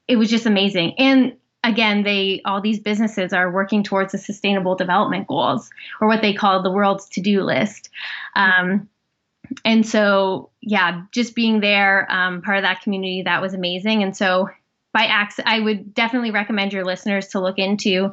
It 0.09 0.17
was 0.17 0.31
just 0.31 0.47
amazing. 0.47 0.95
And 0.99 1.37
again, 1.67 2.03
they 2.03 2.43
all 2.45 2.61
these 2.61 2.81
businesses 2.81 3.33
are 3.33 3.51
working 3.51 3.83
towards 3.83 4.13
the 4.13 4.19
sustainable 4.19 4.77
development 4.77 5.27
goals 5.27 5.71
or 6.01 6.09
what 6.09 6.23
they 6.23 6.33
call 6.33 6.63
the 6.63 6.71
world's 6.71 7.09
to-do 7.09 7.43
list. 7.43 7.91
Um, 8.35 8.89
and 9.65 9.87
so, 9.87 10.51
yeah, 10.61 11.03
just 11.13 11.35
being 11.35 11.61
there, 11.61 12.11
um, 12.11 12.43
part 12.43 12.59
of 12.59 12.63
that 12.63 12.83
community, 12.83 13.23
that 13.23 13.43
was 13.43 13.55
amazing. 13.55 14.03
And 14.03 14.17
so 14.17 14.49
by 14.93 15.05
accident, 15.05 15.49
I 15.49 15.61
would 15.61 15.95
definitely 15.95 16.31
recommend 16.31 16.73
your 16.73 16.85
listeners 16.85 17.29
to 17.29 17.41
look 17.41 17.59
into 17.59 18.13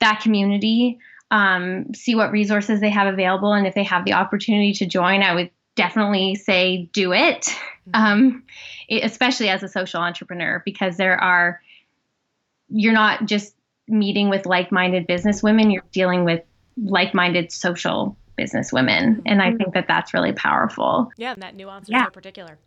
that 0.00 0.20
community, 0.22 0.98
um, 1.30 1.94
see 1.94 2.14
what 2.14 2.30
resources 2.30 2.80
they 2.80 2.90
have 2.90 3.12
available, 3.12 3.52
and 3.52 3.66
if 3.66 3.74
they 3.74 3.84
have 3.84 4.04
the 4.04 4.12
opportunity 4.12 4.72
to 4.74 4.86
join, 4.86 5.22
I 5.22 5.34
would 5.34 5.50
definitely 5.74 6.34
say 6.34 6.88
do 6.92 7.12
it, 7.12 7.42
mm-hmm. 7.42 7.94
um, 7.94 8.42
especially 8.90 9.48
as 9.48 9.62
a 9.62 9.68
social 9.68 10.00
entrepreneur, 10.00 10.62
because 10.64 10.96
there 10.96 11.20
are 11.20 11.60
you're 12.68 12.92
not 12.92 13.26
just 13.26 13.54
meeting 13.88 14.28
with 14.28 14.46
like-minded 14.46 15.06
business 15.06 15.42
women; 15.42 15.70
you're 15.70 15.84
dealing 15.92 16.24
with 16.24 16.42
like-minded 16.76 17.52
social 17.52 18.16
business 18.36 18.72
women, 18.72 19.16
mm-hmm. 19.16 19.22
and 19.26 19.42
I 19.42 19.52
think 19.54 19.74
that 19.74 19.86
that's 19.88 20.14
really 20.14 20.32
powerful. 20.32 21.10
Yeah, 21.16 21.32
and 21.32 21.42
that 21.42 21.54
nuance 21.54 21.88
yeah. 21.88 22.02
is 22.02 22.06
so 22.06 22.10
particular. 22.10 22.58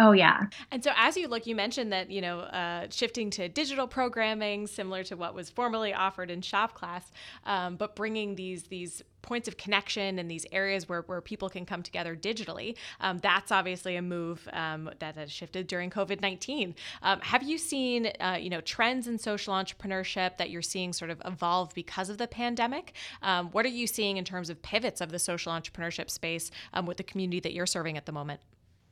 Oh 0.00 0.12
yeah. 0.12 0.42
And 0.70 0.84
so 0.84 0.92
as 0.94 1.16
you 1.16 1.26
look, 1.26 1.44
you 1.48 1.56
mentioned 1.56 1.92
that 1.92 2.08
you 2.08 2.20
know 2.20 2.40
uh, 2.40 2.86
shifting 2.88 3.30
to 3.30 3.48
digital 3.48 3.88
programming, 3.88 4.68
similar 4.68 5.02
to 5.04 5.16
what 5.16 5.34
was 5.34 5.50
formerly 5.50 5.92
offered 5.92 6.30
in 6.30 6.40
shop 6.40 6.74
class, 6.74 7.10
um, 7.44 7.74
but 7.74 7.96
bringing 7.96 8.36
these 8.36 8.64
these 8.64 9.02
points 9.22 9.48
of 9.48 9.56
connection 9.56 10.20
and 10.20 10.30
these 10.30 10.46
areas 10.52 10.88
where, 10.88 11.02
where 11.02 11.20
people 11.20 11.48
can 11.48 11.66
come 11.66 11.82
together 11.82 12.14
digitally. 12.14 12.76
Um, 13.00 13.18
that's 13.18 13.50
obviously 13.50 13.96
a 13.96 14.02
move 14.02 14.48
um, 14.52 14.88
that 15.00 15.16
has 15.16 15.32
shifted 15.32 15.66
during 15.66 15.90
COVID 15.90 16.20
nineteen. 16.20 16.76
Um, 17.02 17.18
have 17.20 17.42
you 17.42 17.58
seen 17.58 18.12
uh, 18.20 18.38
you 18.40 18.50
know 18.50 18.60
trends 18.60 19.08
in 19.08 19.18
social 19.18 19.52
entrepreneurship 19.52 20.36
that 20.36 20.48
you're 20.50 20.62
seeing 20.62 20.92
sort 20.92 21.10
of 21.10 21.20
evolve 21.24 21.74
because 21.74 22.08
of 22.08 22.18
the 22.18 22.28
pandemic? 22.28 22.92
Um, 23.22 23.48
what 23.50 23.66
are 23.66 23.68
you 23.70 23.88
seeing 23.88 24.16
in 24.16 24.24
terms 24.24 24.48
of 24.48 24.62
pivots 24.62 25.00
of 25.00 25.10
the 25.10 25.18
social 25.18 25.52
entrepreneurship 25.52 26.08
space 26.08 26.52
um, 26.72 26.86
with 26.86 26.98
the 26.98 27.02
community 27.02 27.40
that 27.40 27.52
you're 27.52 27.66
serving 27.66 27.96
at 27.96 28.06
the 28.06 28.12
moment? 28.12 28.40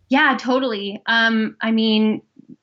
Yeah, 0.09 0.37
totally. 0.39 1.03
Um, 1.07 1.57
I 1.61 1.73
mean, 1.73 2.23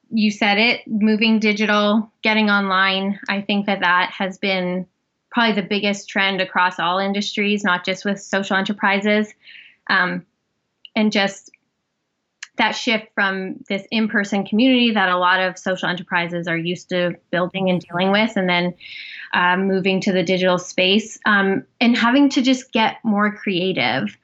you 0.10 0.32
said 0.32 0.58
it, 0.58 0.82
moving 0.88 1.40
digital, 1.40 2.12
getting 2.22 2.50
online. 2.50 3.20
I 3.28 3.42
think 3.42 3.66
that 3.66 3.82
that 3.82 4.12
has 4.18 4.38
been 4.38 4.88
probably 5.32 5.60
the 5.62 5.68
biggest 5.68 6.08
trend 6.08 6.40
across 6.42 6.80
all 6.80 7.00
industries, 7.00 7.64
not 7.64 7.84
just 7.84 8.06
with 8.06 8.22
social 8.22 8.56
enterprises. 8.56 9.34
Um, 9.90 10.26
and 10.96 11.12
just 11.12 11.50
that 12.58 12.74
shift 12.74 13.08
from 13.16 13.64
this 13.68 13.84
in 13.90 14.08
person 14.08 14.46
community 14.46 14.92
that 14.92 15.10
a 15.10 15.18
lot 15.18 15.40
of 15.40 15.58
social 15.58 15.90
enterprises 15.90 16.48
are 16.48 16.58
used 16.58 16.90
to 16.90 17.16
building 17.32 17.70
and 17.70 17.82
dealing 17.82 18.12
with, 18.12 18.38
and 18.38 18.48
then 18.48 18.76
um, 19.34 19.68
moving 19.68 20.02
to 20.02 20.12
the 20.12 20.24
digital 20.24 20.60
space 20.60 21.18
um, 21.26 21.66
and 21.82 21.98
having 21.98 22.30
to 22.30 22.42
just 22.42 22.72
get 22.72 22.98
more 23.04 23.36
creative 23.36 24.16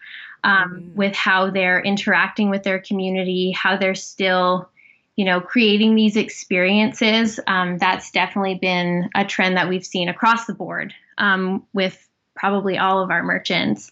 um, 0.43 0.53
mm-hmm. 0.53 0.95
with 0.95 1.15
how 1.15 1.49
they're 1.49 1.81
interacting 1.81 2.49
with 2.49 2.63
their 2.63 2.79
community, 2.79 3.51
how 3.51 3.77
they're 3.77 3.95
still, 3.95 4.69
you 5.15 5.25
know, 5.25 5.41
creating 5.41 5.95
these 5.95 6.15
experiences. 6.15 7.39
Um, 7.47 7.77
that's 7.77 8.11
definitely 8.11 8.55
been 8.55 9.09
a 9.15 9.25
trend 9.25 9.57
that 9.57 9.69
we've 9.69 9.85
seen 9.85 10.09
across 10.09 10.45
the 10.45 10.53
board 10.53 10.93
um, 11.17 11.65
with 11.73 12.07
probably 12.35 12.77
all 12.77 13.03
of 13.03 13.11
our 13.11 13.23
merchants 13.23 13.91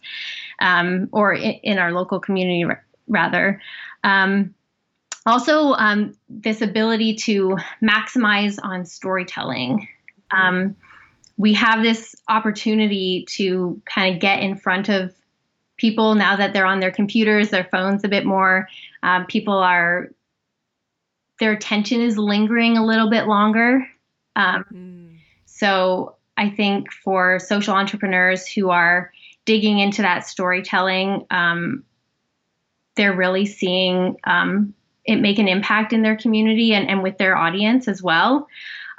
um, 0.59 1.09
or 1.11 1.33
in, 1.33 1.53
in, 1.63 1.77
our 1.77 1.91
local 1.91 2.19
community, 2.19 2.63
r- 2.63 2.83
rather. 3.07 3.61
Um, 4.03 4.55
also, 5.25 5.73
um, 5.73 6.15
this 6.29 6.61
ability 6.61 7.15
to 7.15 7.57
maximize 7.83 8.57
on 8.63 8.85
storytelling 8.85 9.87
we 11.37 11.53
have 11.53 11.83
this 11.83 12.15
opportunity 12.27 13.25
to 13.29 13.81
kind 13.85 14.13
of 14.15 14.19
get 14.19 14.41
in 14.41 14.57
front 14.57 14.89
of 14.89 15.13
people 15.77 16.15
now 16.15 16.35
that 16.35 16.53
they're 16.53 16.65
on 16.65 16.79
their 16.79 16.91
computers, 16.91 17.49
their 17.49 17.67
phones 17.71 18.03
a 18.03 18.09
bit 18.09 18.25
more. 18.25 18.67
Um, 19.03 19.25
people 19.25 19.53
are 19.53 20.09
their 21.39 21.51
attention 21.51 22.01
is 22.01 22.17
lingering 22.17 22.77
a 22.77 22.85
little 22.85 23.09
bit 23.09 23.27
longer. 23.27 23.87
Um, 24.35 24.65
mm. 24.73 25.17
So 25.45 26.15
I 26.35 26.49
think 26.49 26.91
for 26.91 27.39
social 27.39 27.73
entrepreneurs 27.73 28.47
who 28.47 28.69
are 28.69 29.11
digging 29.45 29.79
into 29.79 30.01
that 30.01 30.27
storytelling, 30.27 31.25
um, 31.31 31.83
they're 32.95 33.15
really 33.15 33.45
seeing 33.45 34.17
um, 34.23 34.73
it 35.05 35.17
make 35.17 35.39
an 35.39 35.47
impact 35.47 35.93
in 35.93 36.01
their 36.01 36.17
community 36.17 36.73
and, 36.73 36.89
and 36.89 37.01
with 37.01 37.17
their 37.17 37.35
audience 37.37 37.87
as 37.87 38.03
well. 38.03 38.47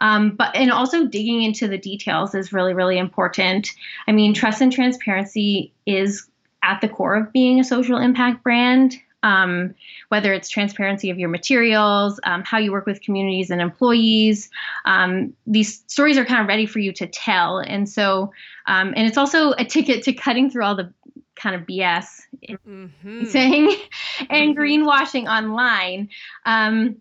Um, 0.00 0.36
but 0.36 0.54
and 0.54 0.70
also 0.70 1.06
digging 1.06 1.42
into 1.42 1.66
the 1.66 1.76
details 1.76 2.34
is 2.34 2.52
really 2.52 2.72
really 2.72 2.98
important. 2.98 3.72
I 4.06 4.12
mean, 4.12 4.32
trust 4.32 4.60
and 4.60 4.72
transparency 4.72 5.72
is 5.86 6.28
at 6.68 6.80
the 6.80 6.88
core 6.88 7.16
of 7.16 7.32
being 7.32 7.58
a 7.58 7.64
social 7.64 7.98
impact 7.98 8.42
brand. 8.42 8.96
Um, 9.24 9.74
whether 10.10 10.32
it's 10.32 10.48
transparency 10.48 11.10
of 11.10 11.18
your 11.18 11.28
materials, 11.28 12.20
um, 12.22 12.44
how 12.44 12.58
you 12.58 12.70
work 12.70 12.86
with 12.86 13.02
communities 13.02 13.50
and 13.50 13.60
employees. 13.60 14.48
Um, 14.84 15.34
these 15.44 15.82
stories 15.88 16.16
are 16.16 16.24
kind 16.24 16.40
of 16.40 16.46
ready 16.46 16.66
for 16.66 16.78
you 16.78 16.92
to 16.92 17.06
tell. 17.08 17.58
And 17.58 17.88
so, 17.88 18.32
um, 18.66 18.94
and 18.96 19.08
it's 19.08 19.18
also 19.18 19.54
a 19.54 19.64
ticket 19.64 20.04
to 20.04 20.12
cutting 20.12 20.50
through 20.50 20.62
all 20.62 20.76
the 20.76 20.94
kind 21.34 21.56
of 21.56 21.62
BS 21.62 22.20
mm-hmm. 22.48 23.24
saying 23.24 23.74
and 24.30 24.56
mm-hmm. 24.56 24.60
greenwashing 24.60 25.28
online. 25.28 26.10
Um, 26.46 26.96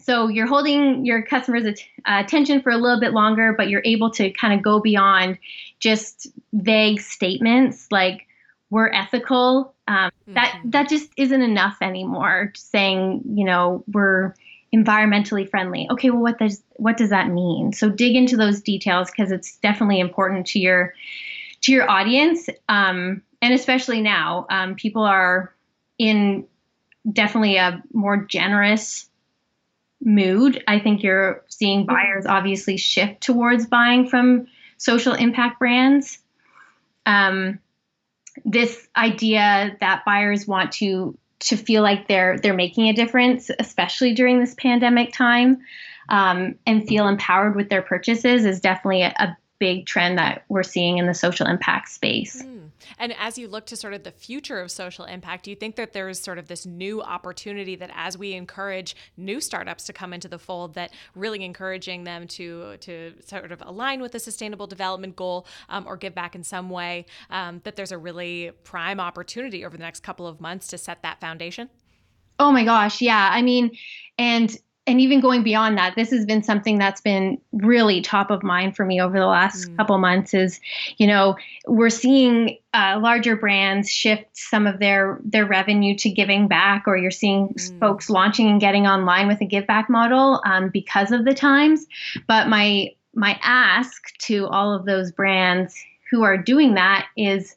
so 0.00 0.28
you're 0.28 0.46
holding 0.46 1.04
your 1.04 1.22
customers' 1.22 1.66
at- 1.66 2.24
attention 2.24 2.62
for 2.62 2.70
a 2.70 2.76
little 2.76 2.98
bit 2.98 3.12
longer, 3.12 3.54
but 3.56 3.68
you're 3.68 3.82
able 3.84 4.10
to 4.12 4.30
kind 4.30 4.54
of 4.54 4.62
go 4.62 4.80
beyond 4.80 5.38
just 5.80 6.28
vague 6.52 7.00
statements 7.00 7.86
like, 7.90 8.26
we're 8.72 8.88
ethical. 8.90 9.74
Um, 9.86 9.96
mm-hmm. 9.96 10.32
That 10.32 10.60
that 10.64 10.88
just 10.88 11.10
isn't 11.18 11.42
enough 11.42 11.76
anymore. 11.82 12.52
Saying 12.56 13.22
you 13.34 13.44
know 13.44 13.84
we're 13.92 14.34
environmentally 14.74 15.48
friendly. 15.48 15.86
Okay, 15.90 16.08
well 16.08 16.22
what 16.22 16.38
does 16.38 16.62
what 16.76 16.96
does 16.96 17.10
that 17.10 17.28
mean? 17.28 17.74
So 17.74 17.90
dig 17.90 18.16
into 18.16 18.38
those 18.38 18.62
details 18.62 19.10
because 19.10 19.30
it's 19.30 19.58
definitely 19.58 20.00
important 20.00 20.46
to 20.48 20.58
your 20.58 20.94
to 21.60 21.72
your 21.72 21.88
audience, 21.88 22.48
um, 22.68 23.22
and 23.42 23.52
especially 23.52 24.00
now, 24.00 24.46
um, 24.48 24.74
people 24.74 25.02
are 25.02 25.54
in 25.98 26.46
definitely 27.12 27.58
a 27.58 27.82
more 27.92 28.24
generous 28.24 29.06
mood. 30.02 30.64
I 30.66 30.78
think 30.78 31.02
you're 31.02 31.44
seeing 31.48 31.80
mm-hmm. 31.80 31.94
buyers 31.94 32.24
obviously 32.24 32.78
shift 32.78 33.20
towards 33.20 33.66
buying 33.66 34.08
from 34.08 34.46
social 34.78 35.12
impact 35.12 35.58
brands. 35.58 36.18
Um, 37.04 37.58
this 38.44 38.88
idea 38.96 39.76
that 39.80 40.04
buyers 40.04 40.46
want 40.46 40.72
to 40.72 41.16
to 41.40 41.56
feel 41.56 41.82
like 41.82 42.06
they're 42.06 42.38
they're 42.38 42.54
making 42.54 42.88
a 42.88 42.92
difference, 42.92 43.50
especially 43.58 44.14
during 44.14 44.38
this 44.38 44.54
pandemic 44.54 45.12
time, 45.12 45.58
um, 46.08 46.56
and 46.66 46.86
feel 46.86 47.08
empowered 47.08 47.56
with 47.56 47.68
their 47.68 47.82
purchases 47.82 48.44
is 48.44 48.60
definitely 48.60 49.02
a, 49.02 49.14
a 49.18 49.36
big 49.58 49.86
trend 49.86 50.18
that 50.18 50.44
we're 50.48 50.62
seeing 50.62 50.98
in 50.98 51.06
the 51.06 51.14
social 51.14 51.46
impact 51.46 51.88
space. 51.88 52.42
Mm. 52.42 52.61
And 52.98 53.14
as 53.18 53.38
you 53.38 53.48
look 53.48 53.66
to 53.66 53.76
sort 53.76 53.94
of 53.94 54.02
the 54.02 54.10
future 54.10 54.60
of 54.60 54.70
social 54.70 55.04
impact, 55.04 55.44
do 55.44 55.50
you 55.50 55.56
think 55.56 55.76
that 55.76 55.92
there's 55.92 56.20
sort 56.20 56.38
of 56.38 56.48
this 56.48 56.66
new 56.66 57.02
opportunity 57.02 57.76
that 57.76 57.90
as 57.94 58.16
we 58.18 58.32
encourage 58.32 58.96
new 59.16 59.40
startups 59.40 59.84
to 59.84 59.92
come 59.92 60.12
into 60.12 60.28
the 60.28 60.38
fold, 60.38 60.74
that 60.74 60.92
really 61.14 61.44
encouraging 61.44 62.04
them 62.04 62.26
to 62.28 62.76
to 62.78 63.14
sort 63.24 63.52
of 63.52 63.62
align 63.64 64.00
with 64.00 64.12
the 64.12 64.18
sustainable 64.18 64.66
development 64.66 65.16
goal 65.16 65.46
um, 65.68 65.86
or 65.86 65.96
give 65.96 66.14
back 66.14 66.34
in 66.34 66.42
some 66.42 66.70
way, 66.70 67.06
um, 67.30 67.60
that 67.64 67.76
there's 67.76 67.92
a 67.92 67.98
really 67.98 68.50
prime 68.64 69.00
opportunity 69.00 69.64
over 69.64 69.76
the 69.76 69.82
next 69.82 70.00
couple 70.00 70.26
of 70.26 70.40
months 70.40 70.68
to 70.68 70.78
set 70.78 71.02
that 71.02 71.20
foundation? 71.20 71.68
Oh 72.38 72.50
my 72.50 72.64
gosh, 72.64 73.00
yeah. 73.00 73.28
I 73.32 73.42
mean, 73.42 73.70
and 74.18 74.56
and 74.86 75.00
even 75.00 75.20
going 75.20 75.44
beyond 75.44 75.78
that, 75.78 75.94
this 75.94 76.10
has 76.10 76.26
been 76.26 76.42
something 76.42 76.76
that's 76.76 77.00
been 77.00 77.40
really 77.52 78.00
top 78.00 78.30
of 78.32 78.42
mind 78.42 78.74
for 78.74 78.84
me 78.84 79.00
over 79.00 79.16
the 79.16 79.26
last 79.26 79.68
mm. 79.68 79.76
couple 79.76 79.96
months. 79.98 80.34
Is 80.34 80.60
you 80.96 81.06
know 81.06 81.36
we're 81.68 81.90
seeing 81.90 82.58
uh, 82.74 82.98
larger 83.00 83.36
brands 83.36 83.88
shift 83.88 84.26
some 84.32 84.66
of 84.66 84.80
their 84.80 85.20
their 85.24 85.46
revenue 85.46 85.94
to 85.98 86.10
giving 86.10 86.48
back, 86.48 86.84
or 86.86 86.96
you're 86.96 87.12
seeing 87.12 87.50
mm. 87.50 87.80
folks 87.80 88.10
launching 88.10 88.48
and 88.48 88.60
getting 88.60 88.86
online 88.86 89.28
with 89.28 89.40
a 89.40 89.46
give 89.46 89.66
back 89.66 89.88
model 89.88 90.42
um, 90.44 90.68
because 90.68 91.12
of 91.12 91.24
the 91.24 91.34
times. 91.34 91.86
But 92.26 92.48
my 92.48 92.88
my 93.14 93.38
ask 93.42 94.16
to 94.22 94.46
all 94.48 94.74
of 94.74 94.84
those 94.84 95.12
brands 95.12 95.76
who 96.10 96.24
are 96.24 96.36
doing 96.36 96.74
that 96.74 97.06
is 97.16 97.54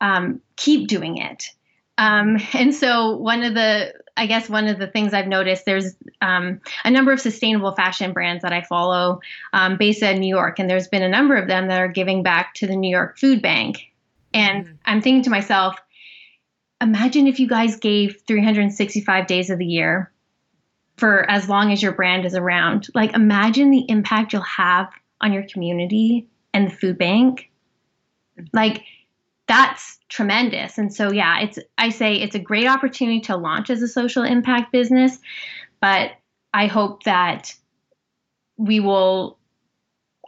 um, 0.00 0.40
keep 0.56 0.88
doing 0.88 1.18
it. 1.18 1.50
Um, 1.98 2.38
and 2.52 2.74
so 2.74 3.16
one 3.16 3.42
of 3.42 3.54
the 3.54 3.94
I 4.16 4.26
guess 4.26 4.48
one 4.48 4.66
of 4.66 4.78
the 4.78 4.86
things 4.86 5.12
I've 5.12 5.26
noticed 5.26 5.66
there's 5.66 5.94
um, 6.22 6.60
a 6.84 6.90
number 6.90 7.12
of 7.12 7.20
sustainable 7.20 7.72
fashion 7.72 8.12
brands 8.12 8.42
that 8.42 8.52
I 8.52 8.62
follow 8.62 9.20
um, 9.52 9.76
based 9.76 10.02
in 10.02 10.20
New 10.20 10.34
York, 10.34 10.58
and 10.58 10.70
there's 10.70 10.88
been 10.88 11.02
a 11.02 11.08
number 11.08 11.36
of 11.36 11.48
them 11.48 11.68
that 11.68 11.80
are 11.80 11.88
giving 11.88 12.22
back 12.22 12.54
to 12.54 12.66
the 12.66 12.76
New 12.76 12.90
York 12.90 13.18
Food 13.18 13.42
Bank. 13.42 13.92
And 14.32 14.64
mm-hmm. 14.64 14.74
I'm 14.86 15.02
thinking 15.02 15.22
to 15.24 15.30
myself, 15.30 15.76
imagine 16.80 17.26
if 17.26 17.40
you 17.40 17.46
guys 17.46 17.76
gave 17.76 18.22
365 18.26 19.26
days 19.26 19.50
of 19.50 19.58
the 19.58 19.66
year 19.66 20.10
for 20.96 21.30
as 21.30 21.48
long 21.48 21.72
as 21.72 21.82
your 21.82 21.92
brand 21.92 22.24
is 22.24 22.34
around. 22.34 22.88
Like, 22.94 23.14
imagine 23.14 23.70
the 23.70 23.84
impact 23.88 24.32
you'll 24.32 24.42
have 24.42 24.90
on 25.20 25.32
your 25.32 25.44
community 25.44 26.26
and 26.54 26.70
the 26.70 26.74
food 26.74 26.96
bank. 26.96 27.50
Like, 28.54 28.82
that's 29.46 29.98
tremendous. 30.08 30.78
And 30.78 30.92
so, 30.92 31.12
yeah, 31.12 31.40
it's, 31.40 31.58
I 31.78 31.90
say 31.90 32.16
it's 32.16 32.34
a 32.34 32.40
great 32.40 32.66
opportunity 32.66 33.20
to 33.22 33.36
launch 33.36 33.70
as 33.70 33.82
a 33.82 33.88
social 33.88 34.22
impact 34.22 34.72
business, 34.72 35.18
but 35.80 36.12
I 36.52 36.66
hope 36.66 37.04
that 37.04 37.54
we 38.56 38.80
will, 38.80 39.38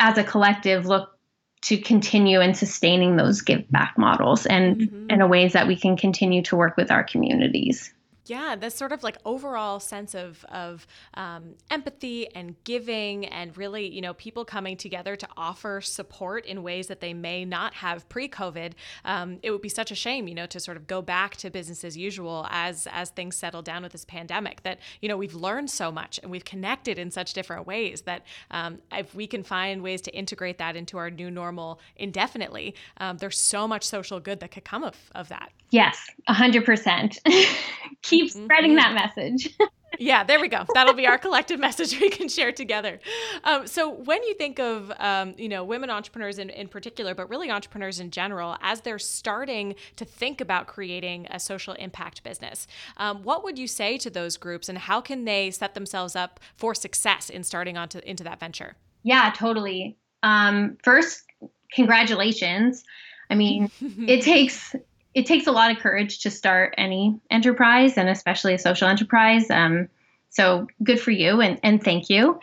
as 0.01 0.19
a 0.19 0.25
collective, 0.25 0.87
look 0.87 1.19
to 1.63 1.79
continue 1.79 2.41
and 2.41 2.57
sustaining 2.57 3.17
those 3.17 3.41
give 3.41 3.69
back 3.71 3.95
models 3.99 4.47
and 4.47 4.77
mm-hmm. 4.77 5.11
in 5.11 5.21
a 5.21 5.27
ways 5.27 5.53
that 5.55 5.67
we 5.67 5.77
can 5.77 5.97
continue 5.97 6.43
to 6.43 6.57
work 6.57 6.77
with 6.77 6.91
our 6.91 7.03
communities. 7.03 7.93
Yeah, 8.29 8.57
this 8.57 8.75
sort 8.75 8.93
of 8.93 9.03
like 9.03 9.17
overall 9.25 9.81
sense 9.81 10.15
of 10.15 10.45
of 10.51 10.87
um, 11.15 11.55
empathy 11.71 12.29
and 12.35 12.63
giving, 12.65 13.25
and 13.25 13.57
really, 13.57 13.89
you 13.89 14.03
know, 14.03 14.13
people 14.13 14.45
coming 14.45 14.77
together 14.77 15.17
to 15.17 15.27
offer 15.35 15.81
support 15.81 16.45
in 16.45 16.63
ways 16.63 16.89
that 16.89 17.01
they 17.01 17.15
may 17.15 17.47
not 17.47 17.73
have 17.75 18.07
pre-COVID. 18.11 18.73
Um, 19.07 19.39
it 19.43 19.51
would 19.51 19.63
be 19.63 19.71
such 19.71 19.91
a 19.91 19.95
shame, 19.95 20.29
you 20.29 20.35
know, 20.35 20.45
to 20.45 20.61
sort 20.61 20.77
of 20.77 20.87
go 20.87 21.01
back 21.01 21.37
to 21.37 21.49
business 21.51 21.85
as 21.85 21.97
usual 21.97 22.47
as 22.51 22.87
as 22.93 23.09
things 23.09 23.35
settle 23.35 23.63
down 23.63 23.83
with 23.83 23.93
this 23.93 24.05
pandemic. 24.05 24.63
That 24.63 24.79
you 25.01 25.09
know 25.09 25.17
we've 25.17 25.35
learned 25.35 25.71
so 25.71 25.91
much 25.91 26.21
and 26.23 26.31
we've 26.31 26.45
connected 26.45 26.99
in 26.99 27.11
such 27.11 27.33
different 27.33 27.67
ways 27.67 28.03
that 28.03 28.27
um, 28.51 28.79
if 28.93 29.15
we 29.15 29.27
can 29.27 29.43
find 29.43 29.83
ways 29.83 30.03
to 30.03 30.15
integrate 30.15 30.59
that 30.59 30.77
into 30.77 30.99
our 30.99 31.11
new 31.11 31.31
normal 31.31 31.81
indefinitely, 31.97 32.75
um, 32.99 33.17
there's 33.17 33.41
so 33.41 33.67
much 33.67 33.85
social 33.85 34.21
good 34.21 34.41
that 34.41 34.51
could 34.51 34.67
come 34.67 34.85
of 34.85 34.97
of 35.15 35.31
that. 35.31 35.51
Yes, 35.71 35.99
hundred 36.27 36.65
percent. 36.65 37.19
keep 38.19 38.33
mm-hmm. 38.33 38.45
spreading 38.45 38.75
that 38.77 38.95
message. 38.95 39.57
yeah, 39.99 40.25
there 40.25 40.41
we 40.41 40.49
go. 40.49 40.65
That'll 40.75 40.95
be 40.95 41.07
our 41.07 41.19
collective 41.19 41.59
message 41.69 41.99
we 42.01 42.11
can 42.11 42.29
share 42.29 42.53
together. 42.53 43.01
Um, 43.45 43.67
so, 43.67 43.91
when 43.91 44.23
you 44.25 44.35
think 44.35 44.59
of 44.59 44.93
um, 44.99 45.35
you 45.39 45.49
know 45.49 45.65
women 45.65 45.91
entrepreneurs 45.91 46.39
in, 46.39 46.51
in 46.51 46.69
particular, 46.69 47.15
but 47.15 47.29
really 47.31 47.51
entrepreneurs 47.51 48.01
in 48.01 48.11
general, 48.11 48.57
as 48.61 48.83
they're 48.83 48.99
starting 48.99 49.75
to 49.97 50.05
think 50.05 50.41
about 50.41 50.67
creating 50.67 51.27
a 51.31 51.41
social 51.41 51.75
impact 51.75 52.23
business, 52.23 52.67
um, 52.97 53.23
what 53.23 53.45
would 53.45 53.59
you 53.59 53.67
say 53.67 53.99
to 53.99 54.11
those 54.11 54.37
groups, 54.37 54.69
and 54.69 54.79
how 54.79 55.01
can 55.01 55.25
they 55.25 55.51
set 55.51 55.75
themselves 55.75 56.15
up 56.15 56.41
for 56.57 56.75
success 56.75 57.31
in 57.31 57.43
starting 57.43 57.77
onto 57.77 57.99
into 58.01 58.25
that 58.25 58.41
venture? 58.41 58.77
Yeah, 59.03 59.33
totally. 59.35 59.97
Um, 60.23 60.77
first, 60.83 61.25
congratulations. 61.73 62.85
I 63.31 63.35
mean, 63.35 63.71
it 63.81 64.23
takes 64.23 64.75
it 65.19 65.27
takes 65.27 65.49
a 65.49 65.53
lot 65.53 65.73
of 65.73 65.79
courage 65.79 66.21
to 66.21 66.31
start 66.31 66.75
any 66.79 67.19
enterprise 67.29 67.99
and 67.99 68.09
especially 68.09 68.55
a 68.55 68.59
social 68.59 68.87
enterprise. 68.87 69.51
Um, 69.51 69.89
so 70.31 70.69
good 70.83 71.01
for 71.01 71.11
you 71.11 71.41
and, 71.41 71.59
and 71.65 71.83
thank 71.83 72.09
you. 72.09 72.39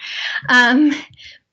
Um, 0.50 0.92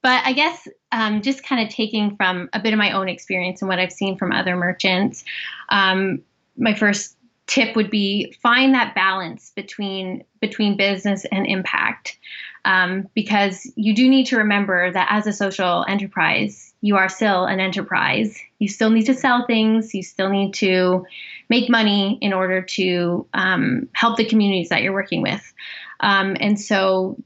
but 0.02 0.20
I 0.24 0.32
guess 0.32 0.66
um, 0.90 1.22
just 1.22 1.44
kind 1.44 1.64
of 1.64 1.72
taking 1.72 2.16
from 2.16 2.50
a 2.52 2.60
bit 2.60 2.72
of 2.72 2.78
my 2.78 2.90
own 2.90 3.08
experience 3.08 3.62
and 3.62 3.68
what 3.68 3.78
I've 3.78 3.92
seen 3.92 4.18
from 4.18 4.32
other 4.32 4.56
merchants, 4.56 5.22
um, 5.68 6.22
my 6.56 6.74
first 6.74 7.16
tip 7.46 7.76
would 7.76 7.90
be 7.90 8.34
find 8.42 8.74
that 8.74 8.94
balance 8.96 9.52
between 9.54 10.24
between 10.40 10.76
business 10.76 11.24
and 11.30 11.46
impact 11.46 12.18
um, 12.64 13.08
because 13.14 13.70
you 13.76 13.94
do 13.94 14.08
need 14.08 14.26
to 14.26 14.38
remember 14.38 14.92
that 14.92 15.08
as 15.10 15.26
a 15.26 15.32
social 15.32 15.84
enterprise 15.88 16.71
you 16.82 16.96
are 16.96 17.08
still 17.08 17.46
an 17.46 17.60
enterprise 17.60 18.38
you 18.58 18.68
still 18.68 18.90
need 18.90 19.06
to 19.06 19.14
sell 19.14 19.46
things 19.46 19.94
you 19.94 20.02
still 20.02 20.28
need 20.28 20.52
to 20.52 21.06
make 21.48 21.70
money 21.70 22.18
in 22.20 22.32
order 22.32 22.60
to 22.60 23.26
um, 23.32 23.88
help 23.92 24.16
the 24.16 24.24
communities 24.24 24.68
that 24.68 24.82
you're 24.82 24.92
working 24.92 25.22
with 25.22 25.54
um, 26.00 26.36
and 26.40 26.60
so 26.60 27.16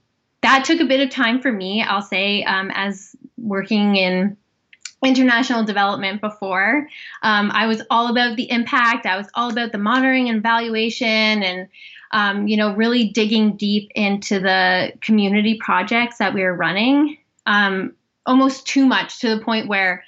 that 0.42 0.64
took 0.64 0.80
a 0.80 0.84
bit 0.84 1.00
of 1.00 1.10
time 1.10 1.40
for 1.40 1.50
me 1.50 1.82
i'll 1.82 2.02
say 2.02 2.44
um, 2.44 2.70
as 2.72 3.16
working 3.36 3.96
in 3.96 4.36
international 5.04 5.64
development 5.64 6.20
before. 6.20 6.88
Um, 7.22 7.50
I 7.52 7.66
was 7.66 7.82
all 7.90 8.08
about 8.10 8.36
the 8.36 8.50
impact. 8.50 9.06
I 9.06 9.16
was 9.16 9.28
all 9.34 9.50
about 9.50 9.72
the 9.72 9.78
monitoring 9.78 10.28
and 10.28 10.38
evaluation 10.38 11.42
and, 11.42 11.68
um, 12.12 12.48
you 12.48 12.56
know, 12.56 12.74
really 12.74 13.08
digging 13.10 13.56
deep 13.56 13.90
into 13.94 14.40
the 14.40 14.92
community 15.00 15.58
projects 15.60 16.18
that 16.18 16.34
we 16.34 16.42
were 16.42 16.54
running, 16.54 17.18
um, 17.46 17.94
almost 18.26 18.66
too 18.66 18.86
much 18.86 19.20
to 19.20 19.34
the 19.34 19.42
point 19.42 19.68
where 19.68 20.04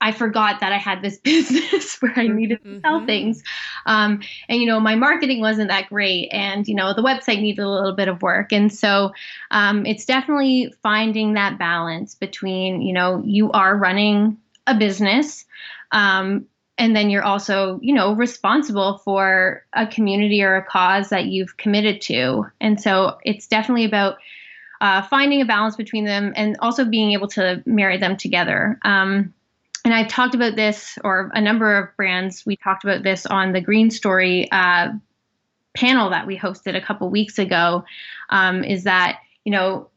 I 0.00 0.12
forgot 0.12 0.60
that 0.60 0.72
I 0.72 0.76
had 0.76 1.02
this 1.02 1.18
business 1.24 2.00
where 2.00 2.12
I 2.16 2.28
needed 2.28 2.62
to 2.62 2.80
sell 2.80 2.98
mm-hmm. 2.98 3.06
things. 3.06 3.42
Um, 3.86 4.20
and, 4.48 4.60
you 4.60 4.66
know, 4.66 4.80
my 4.80 4.94
marketing 4.94 5.40
wasn't 5.40 5.68
that 5.68 5.88
great. 5.88 6.28
And, 6.30 6.66
you 6.68 6.74
know, 6.74 6.94
the 6.94 7.02
website 7.02 7.40
needed 7.40 7.62
a 7.62 7.68
little 7.68 7.94
bit 7.94 8.08
of 8.08 8.22
work. 8.22 8.52
And 8.52 8.72
so 8.72 9.12
um, 9.50 9.86
it's 9.86 10.04
definitely 10.04 10.72
finding 10.82 11.34
that 11.34 11.58
balance 11.58 12.14
between, 12.14 12.82
you 12.82 12.92
know, 12.92 13.22
you 13.24 13.50
are 13.52 13.76
running 13.76 14.38
a 14.66 14.74
business. 14.76 15.44
Um, 15.90 16.46
and 16.76 16.94
then 16.94 17.10
you're 17.10 17.24
also, 17.24 17.80
you 17.82 17.92
know, 17.92 18.14
responsible 18.14 18.98
for 18.98 19.64
a 19.72 19.84
community 19.86 20.44
or 20.44 20.54
a 20.54 20.64
cause 20.64 21.08
that 21.08 21.26
you've 21.26 21.56
committed 21.56 22.00
to. 22.02 22.46
And 22.60 22.80
so 22.80 23.18
it's 23.24 23.48
definitely 23.48 23.84
about 23.84 24.18
uh, 24.80 25.02
finding 25.02 25.40
a 25.40 25.44
balance 25.44 25.76
between 25.76 26.04
them 26.04 26.32
and 26.36 26.56
also 26.60 26.84
being 26.84 27.12
able 27.12 27.28
to 27.28 27.62
marry 27.66 27.98
them 27.98 28.16
together. 28.16 28.78
Um, 28.82 29.34
and 29.84 29.94
I've 29.94 30.08
talked 30.08 30.34
about 30.34 30.56
this, 30.56 30.98
or 31.04 31.30
a 31.34 31.40
number 31.40 31.78
of 31.78 31.96
brands, 31.96 32.44
we 32.44 32.56
talked 32.56 32.84
about 32.84 33.02
this 33.02 33.26
on 33.26 33.52
the 33.52 33.60
Green 33.60 33.90
Story 33.90 34.50
uh, 34.50 34.88
panel 35.74 36.10
that 36.10 36.26
we 36.26 36.38
hosted 36.38 36.76
a 36.76 36.80
couple 36.80 37.08
weeks 37.08 37.38
ago. 37.38 37.84
Um, 38.30 38.64
is 38.64 38.84
that, 38.84 39.20
you 39.44 39.52
know, 39.52 39.88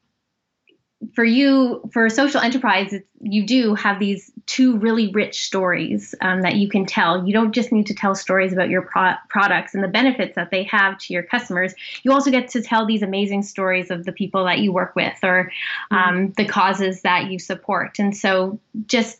for 1.15 1.25
you, 1.25 1.81
for 1.91 2.09
social 2.09 2.41
enterprise, 2.41 2.93
you 3.21 3.45
do 3.45 3.75
have 3.75 3.99
these 3.99 4.31
two 4.45 4.77
really 4.77 5.11
rich 5.11 5.43
stories 5.45 6.13
um, 6.21 6.41
that 6.41 6.55
you 6.55 6.69
can 6.69 6.85
tell. 6.85 7.25
You 7.25 7.33
don't 7.33 7.53
just 7.53 7.71
need 7.71 7.87
to 7.87 7.95
tell 7.95 8.15
stories 8.15 8.53
about 8.53 8.69
your 8.69 8.83
pro- 8.83 9.15
products 9.29 9.73
and 9.73 9.83
the 9.83 9.87
benefits 9.87 10.35
that 10.35 10.51
they 10.51 10.63
have 10.63 10.97
to 10.99 11.13
your 11.13 11.23
customers. 11.23 11.73
You 12.03 12.11
also 12.11 12.31
get 12.31 12.49
to 12.49 12.61
tell 12.61 12.85
these 12.85 13.01
amazing 13.01 13.43
stories 13.43 13.89
of 13.89 14.05
the 14.05 14.11
people 14.11 14.45
that 14.45 14.59
you 14.59 14.71
work 14.71 14.95
with 14.95 15.17
or 15.23 15.51
mm-hmm. 15.91 15.95
um, 15.95 16.15
mm-hmm. 16.15 16.33
the 16.33 16.45
causes 16.45 17.01
that 17.01 17.31
you 17.31 17.39
support. 17.39 17.97
And 17.99 18.15
so 18.15 18.59
just 18.85 19.19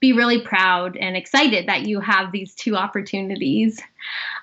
be 0.00 0.12
really 0.12 0.42
proud 0.42 0.96
and 0.96 1.16
excited 1.16 1.68
that 1.68 1.86
you 1.86 2.00
have 2.00 2.32
these 2.32 2.54
two 2.54 2.76
opportunities. 2.76 3.80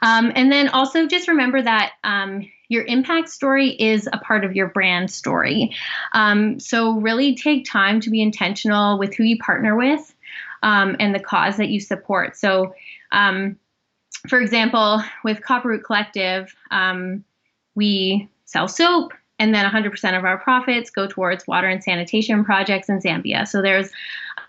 Um, 0.02 0.32
and 0.36 0.52
then 0.52 0.70
also 0.70 1.08
just 1.08 1.28
remember 1.28 1.62
that 1.62 1.94
um, 2.04 2.50
your 2.74 2.84
impact 2.86 3.30
story 3.30 3.70
is 3.70 4.10
a 4.12 4.18
part 4.18 4.44
of 4.44 4.56
your 4.56 4.68
brand 4.68 5.12
story. 5.12 5.76
Um, 6.14 6.60
so 6.60 6.94
really 6.94 7.36
take 7.36 7.70
time 7.70 8.02
to 8.02 8.10
be 8.10 8.22
intentional 8.22 8.98
with 8.98 9.14
who 9.14 9.24
you 9.24 9.38
partner 9.38 9.78
with 9.78 10.14
um, 10.64 10.96
and 11.00 11.14
the 11.14 11.20
cause 11.20 11.58
that 11.58 11.70
you 11.70 11.80
support. 11.80 12.36
So, 12.36 12.74
um, 13.12 13.58
for 14.28 14.40
example, 14.40 15.04
with 15.24 15.42
Copperroot 15.42 15.84
Collective, 15.84 16.56
um, 16.72 17.24
we 17.76 18.28
sell 18.46 18.68
soap 18.68 19.14
and 19.38 19.54
then 19.54 19.70
100% 19.70 20.18
of 20.18 20.26
our 20.26 20.40
profits 20.40 20.90
go 20.90 21.08
towards 21.08 21.46
water 21.46 21.68
and 21.68 21.84
sanitation 21.84 22.44
projects 22.44 22.90
in 22.90 23.00
Zambia. 23.00 23.48
So 23.48 23.62
there's 23.62 23.90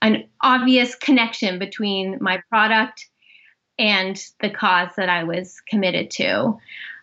an 0.01 0.25
obvious 0.41 0.95
connection 0.95 1.59
between 1.59 2.19
my 2.21 2.43
product 2.49 3.07
and 3.79 4.23
the 4.41 4.51
cause 4.51 4.91
that 4.97 5.09
I 5.09 5.25
was 5.25 5.61
committed 5.69 6.11
to. 6.13 6.59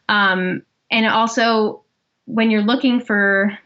Um, 0.07 0.63
and 0.91 1.07
also, 1.07 1.83
when 2.25 2.51
you're 2.51 2.61
looking 2.61 3.01
for 3.01 3.57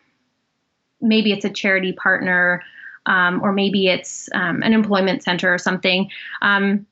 maybe 1.01 1.31
it's 1.31 1.45
a 1.45 1.49
charity 1.49 1.91
partner 1.91 2.63
um, 3.05 3.41
or 3.43 3.51
maybe 3.51 3.87
it's 3.87 4.29
um, 4.33 4.63
an 4.63 4.73
employment 4.73 5.23
center 5.23 5.53
or 5.53 5.57
something, 5.57 6.09
um, 6.41 6.85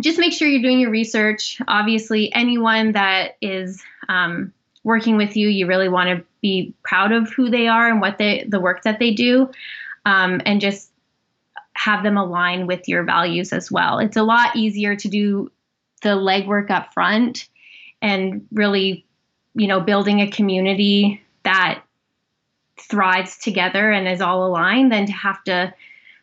just 0.00 0.18
make 0.18 0.32
sure 0.32 0.48
you're 0.48 0.60
doing 0.60 0.80
your 0.80 0.90
research. 0.90 1.60
Obviously, 1.68 2.32
anyone 2.34 2.92
that 2.92 3.36
is 3.40 3.82
um, 4.08 4.52
working 4.82 5.16
with 5.16 5.36
you, 5.36 5.48
you 5.48 5.66
really 5.66 5.88
want 5.88 6.08
to 6.10 6.24
be 6.42 6.74
proud 6.82 7.12
of 7.12 7.30
who 7.30 7.48
they 7.48 7.68
are 7.68 7.88
and 7.88 8.00
what 8.00 8.18
they 8.18 8.44
the 8.48 8.60
work 8.60 8.82
that 8.82 8.98
they 8.98 9.12
do, 9.12 9.50
um, 10.04 10.42
and 10.44 10.60
just 10.60 10.90
have 11.74 12.02
them 12.02 12.16
align 12.16 12.66
with 12.66 12.88
your 12.88 13.04
values 13.04 13.52
as 13.52 13.70
well. 13.70 13.98
It's 13.98 14.16
a 14.16 14.22
lot 14.22 14.56
easier 14.56 14.96
to 14.96 15.08
do 15.08 15.50
the 16.02 16.10
legwork 16.10 16.70
up 16.70 16.92
front 16.92 17.48
and 18.02 18.46
really, 18.52 19.06
you 19.54 19.66
know, 19.66 19.80
building 19.80 20.20
a 20.20 20.30
community 20.30 21.22
that 21.44 21.82
thrives 22.78 23.38
together 23.38 23.90
and 23.90 24.08
is 24.08 24.20
all 24.20 24.46
aligned 24.46 24.92
than 24.92 25.06
to 25.06 25.12
have 25.12 25.42
to 25.44 25.72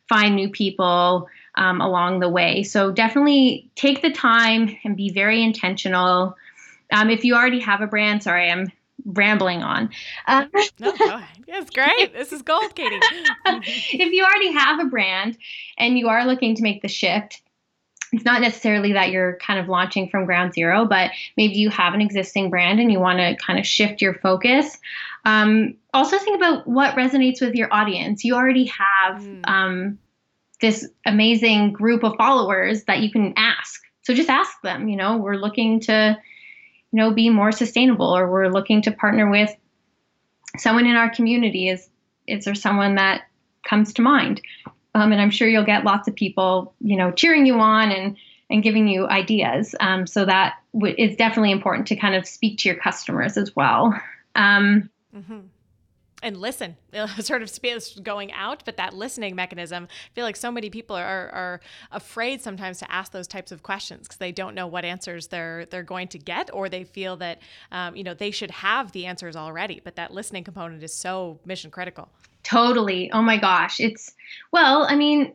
find 0.10 0.36
new 0.36 0.50
people 0.50 1.28
um, 1.56 1.82
along 1.82 2.20
the 2.20 2.30
way. 2.30 2.64
So 2.64 2.92
definitely 2.92 3.70
take 3.76 4.02
the 4.02 4.12
time 4.12 4.76
and 4.84 4.96
be 4.96 5.12
very 5.12 5.44
intentional. 5.44 6.38
Um, 6.92 7.10
if 7.10 7.24
you 7.24 7.36
already 7.36 7.60
have 7.60 7.82
a 7.82 7.88
brand, 7.88 8.24
sorry, 8.24 8.50
I'm 8.50 8.72
rambling 9.06 9.64
on. 9.64 9.90
Uh, 10.28 10.46
no, 10.80 10.96
go 10.98 11.16
ahead. 11.16 11.38
Yes, 11.48 11.70
great. 11.70 12.14
This 12.14 12.32
is 12.32 12.42
gold, 12.42 12.76
Katie. 12.76 13.00
if 13.46 14.12
you 14.14 14.24
already 14.24 14.52
have 14.52 14.80
a 14.80 14.86
brand 14.86 15.38
and 15.78 15.98
you 15.98 16.08
are 16.08 16.26
looking 16.26 16.56
to 16.56 16.64
make 16.64 16.82
the 16.82 16.88
shift, 16.88 17.42
it's 18.12 18.26
not 18.26 18.42
necessarily 18.42 18.94
that 18.94 19.12
you're 19.12 19.38
kind 19.38 19.60
of 19.60 19.70
launching 19.70 20.10
from 20.10 20.26
ground 20.26 20.54
zero, 20.54 20.86
but 20.86 21.12
maybe 21.38 21.54
you 21.54 21.70
have 21.70 21.94
an 21.94 22.02
existing 22.02 22.50
brand 22.50 22.80
and 22.80 22.92
you 22.92 23.00
want 23.00 23.20
to 23.20 23.36
kind 23.44 23.58
of 23.58 23.66
shift 23.66 24.02
your 24.02 24.16
focus. 24.16 24.78
Um, 25.24 25.76
also, 25.94 26.18
think 26.18 26.36
about 26.36 26.68
what 26.68 26.96
resonates 26.96 27.42
with 27.42 27.56
your 27.56 27.74
audience. 27.74 28.24
You 28.24 28.36
already 28.36 28.66
have 28.66 29.22
mm. 29.22 29.48
um, 29.48 30.00
this 30.60 30.88
amazing 31.06 31.72
group 31.72 32.04
of 32.04 32.16
followers 32.18 32.84
that 32.86 33.00
you 33.00 33.12
can 33.12 33.34
ask. 33.38 33.82
So 34.04 34.14
just 34.14 34.30
ask 34.30 34.62
them, 34.62 34.90
you 34.90 34.98
know, 34.98 35.18
we're 35.18 35.36
looking 35.36 35.80
to, 35.82 36.18
you 36.92 36.98
know, 36.98 37.14
be 37.14 37.30
more 37.30 37.52
sustainable 37.52 38.16
or 38.16 38.30
we're 38.30 38.50
looking 38.50 38.82
to 38.84 38.92
partner 38.92 39.30
with 39.30 39.56
someone 40.58 40.86
in 40.86 40.96
our 40.96 41.10
community. 41.10 41.70
Is 41.70 41.88
is 42.28 42.46
there 42.46 42.56
someone 42.56 42.96
that 42.96 43.24
comes 43.64 43.94
to 43.94 44.02
mind? 44.02 44.42
Um, 44.94 45.12
and 45.12 45.22
I'm 45.22 45.32
sure 45.32 45.48
you'll 45.48 45.66
get 45.66 45.86
lots 45.86 46.08
of 46.08 46.16
people, 46.16 46.74
you 46.80 46.98
know, 46.98 47.12
cheering 47.12 47.46
you 47.46 47.60
on 47.60 47.92
and 47.92 48.18
and 48.50 48.62
giving 48.62 48.88
you 48.88 49.08
ideas. 49.08 49.74
Um, 49.80 50.06
so 50.06 50.26
that 50.26 50.56
w- 50.74 50.96
is 50.98 51.16
definitely 51.16 51.52
important 51.52 51.88
to 51.88 51.96
kind 51.96 52.16
of 52.16 52.28
speak 52.28 52.58
to 52.60 52.70
your 52.70 52.78
customers 52.78 53.38
as 53.38 53.56
well. 53.56 53.98
Um, 54.36 54.90
mm-hmm 55.16 55.40
and 56.22 56.38
listen 56.38 56.76
sort 57.20 57.42
of 57.42 57.52
going 58.04 58.32
out 58.32 58.64
but 58.66 58.78
that 58.78 58.94
listening 58.94 59.36
mechanism 59.36 59.88
i 59.92 60.10
feel 60.14 60.26
like 60.26 60.36
so 60.36 60.52
many 60.52 60.70
people 60.70 60.96
are, 60.96 61.30
are 61.30 61.62
afraid 61.92 62.42
sometimes 62.42 62.80
to 62.80 62.92
ask 62.92 63.12
those 63.12 63.28
types 63.28 63.52
of 63.52 63.64
questions 63.64 64.08
because 64.08 64.18
they 64.18 64.32
don't 64.32 64.56
know 64.56 64.68
what 64.68 64.86
answers 64.86 65.28
they're 65.28 65.66
they're 65.68 65.84
going 65.84 66.08
to 66.08 66.18
get 66.18 66.50
or 66.54 66.70
they 66.70 66.84
feel 66.84 67.18
that 67.18 67.40
um, 67.72 67.96
you 67.96 68.04
know 68.04 68.14
they 68.14 68.32
should 68.32 68.52
have 68.52 68.92
the 68.92 69.06
answers 69.06 69.36
already 69.36 69.82
but 69.84 69.96
that 69.96 70.12
listening 70.14 70.44
component 70.44 70.84
is 70.84 70.94
so 70.94 71.40
mission 71.46 71.72
critical 71.72 72.10
totally 72.44 73.12
oh 73.12 73.22
my 73.22 73.38
gosh 73.38 73.80
it's 73.80 74.14
well 74.52 74.86
i 74.90 74.96
mean 74.96 75.34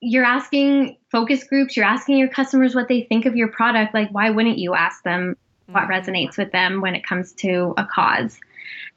you're 0.00 0.24
asking 0.24 0.96
focus 1.10 1.44
groups 1.44 1.76
you're 1.76 1.86
asking 1.86 2.18
your 2.18 2.28
customers 2.28 2.74
what 2.74 2.88
they 2.88 3.02
think 3.02 3.26
of 3.26 3.36
your 3.36 3.48
product 3.48 3.94
like 3.94 4.08
why 4.10 4.30
wouldn't 4.30 4.58
you 4.58 4.74
ask 4.74 5.02
them 5.02 5.36
what 5.66 5.84
mm-hmm. 5.84 5.92
resonates 5.92 6.38
with 6.38 6.52
them 6.52 6.80
when 6.80 6.94
it 6.94 7.04
comes 7.04 7.32
to 7.32 7.74
a 7.76 7.84
cause 7.84 8.38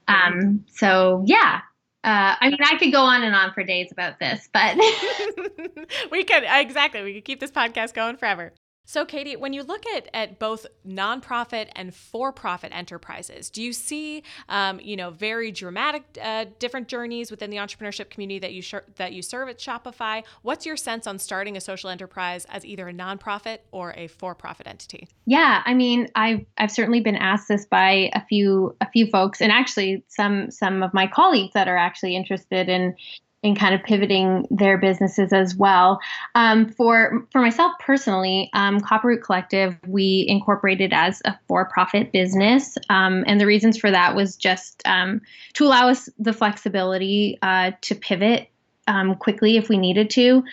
um, 0.07 0.65
so 0.67 1.23
yeah, 1.25 1.61
uh, 2.03 2.35
I 2.39 2.49
mean, 2.49 2.59
I 2.63 2.77
could 2.77 2.91
go 2.91 3.01
on 3.01 3.23
and 3.23 3.35
on 3.35 3.53
for 3.53 3.63
days 3.63 3.91
about 3.91 4.19
this, 4.19 4.49
but 4.51 4.75
we 6.11 6.23
could 6.23 6.43
exactly. 6.45 7.03
We 7.03 7.13
could 7.13 7.25
keep 7.25 7.39
this 7.39 7.51
podcast 7.51 7.93
going 7.93 8.17
forever. 8.17 8.53
So, 8.83 9.05
Katie, 9.05 9.35
when 9.35 9.53
you 9.53 9.63
look 9.63 9.85
at, 9.95 10.09
at 10.13 10.39
both 10.39 10.65
nonprofit 10.87 11.69
and 11.75 11.93
for-profit 11.93 12.71
enterprises, 12.75 13.49
do 13.49 13.61
you 13.61 13.73
see, 13.73 14.23
um, 14.49 14.79
you 14.79 14.95
know, 14.95 15.11
very 15.11 15.51
dramatic 15.51 16.03
uh, 16.21 16.45
different 16.59 16.87
journeys 16.87 17.29
within 17.29 17.51
the 17.51 17.57
entrepreneurship 17.57 18.09
community 18.09 18.39
that 18.39 18.53
you 18.53 18.61
sh- 18.61 18.73
that 18.95 19.13
you 19.13 19.21
serve 19.21 19.49
at 19.49 19.59
Shopify? 19.59 20.23
What's 20.41 20.65
your 20.65 20.77
sense 20.77 21.05
on 21.05 21.19
starting 21.19 21.55
a 21.55 21.61
social 21.61 21.89
enterprise 21.89 22.45
as 22.49 22.65
either 22.65 22.87
a 22.89 22.93
nonprofit 22.93 23.59
or 23.71 23.93
a 23.95 24.07
for-profit 24.07 24.67
entity? 24.67 25.07
Yeah, 25.25 25.61
I 25.63 25.73
mean, 25.73 26.07
I've 26.15 26.45
I've 26.57 26.71
certainly 26.71 27.01
been 27.01 27.15
asked 27.15 27.47
this 27.47 27.65
by 27.65 28.09
a 28.13 28.25
few 28.25 28.75
a 28.81 28.89
few 28.89 29.07
folks, 29.07 29.41
and 29.41 29.51
actually 29.51 30.03
some 30.07 30.49
some 30.49 30.81
of 30.81 30.93
my 30.93 31.07
colleagues 31.07 31.53
that 31.53 31.67
are 31.67 31.77
actually 31.77 32.15
interested 32.15 32.67
in 32.67 32.95
in 33.43 33.55
kind 33.55 33.73
of 33.73 33.83
pivoting 33.83 34.45
their 34.51 34.77
businesses 34.77 35.33
as 35.33 35.55
well. 35.55 35.99
Um, 36.35 36.69
for 36.69 37.27
for 37.31 37.41
myself 37.41 37.73
personally, 37.79 38.49
um, 38.53 38.79
Copperroot 38.79 39.23
Collective 39.23 39.77
we 39.87 40.25
incorporated 40.27 40.93
as 40.93 41.21
a 41.25 41.37
for-profit 41.47 42.11
business, 42.11 42.77
um, 42.89 43.23
and 43.27 43.39
the 43.39 43.47
reasons 43.47 43.77
for 43.77 43.89
that 43.89 44.15
was 44.15 44.35
just 44.35 44.81
um, 44.85 45.21
to 45.53 45.65
allow 45.65 45.89
us 45.89 46.09
the 46.19 46.33
flexibility 46.33 47.39
uh, 47.41 47.71
to 47.81 47.95
pivot 47.95 48.49
um, 48.87 49.15
quickly 49.15 49.57
if 49.57 49.69
we 49.69 49.77
needed 49.77 50.09
to. 50.11 50.43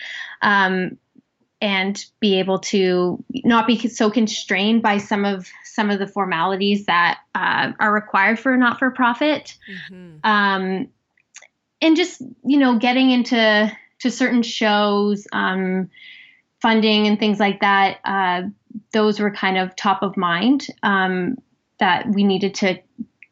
Um, 0.41 0.97
and 1.61 2.05
be 2.21 2.39
able 2.39 2.59
to 2.59 3.21
not 3.43 3.67
be 3.67 3.77
so 3.89 4.09
constrained 4.09 4.81
by 4.81 4.97
some 4.97 5.25
of 5.25 5.45
some 5.65 5.89
of 5.89 5.99
the 5.99 6.07
formalities 6.07 6.85
that 6.85 7.19
uh, 7.35 7.73
are 7.81 7.93
required 7.93 8.39
for 8.39 8.53
a 8.53 8.57
not-for-profit. 8.57 9.57
Mm-hmm 9.91 10.85
and 11.81 11.95
just 11.95 12.21
you 12.43 12.57
know 12.57 12.77
getting 12.77 13.11
into 13.11 13.71
to 13.99 14.11
certain 14.11 14.41
shows 14.41 15.27
um, 15.31 15.89
funding 16.61 17.07
and 17.07 17.19
things 17.19 17.39
like 17.39 17.61
that 17.61 17.99
uh, 18.05 18.43
those 18.91 19.19
were 19.19 19.31
kind 19.31 19.57
of 19.57 19.75
top 19.75 20.01
of 20.01 20.17
mind 20.17 20.67
um, 20.83 21.37
that 21.79 22.07
we 22.09 22.23
needed 22.23 22.55
to 22.55 22.79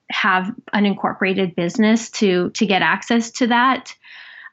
have 0.09 0.51
an 0.73 0.85
incorporated 0.85 1.55
business 1.55 2.09
to 2.09 2.49
to 2.51 2.65
get 2.65 2.81
access 2.81 3.31
to 3.31 3.47
that. 3.47 3.93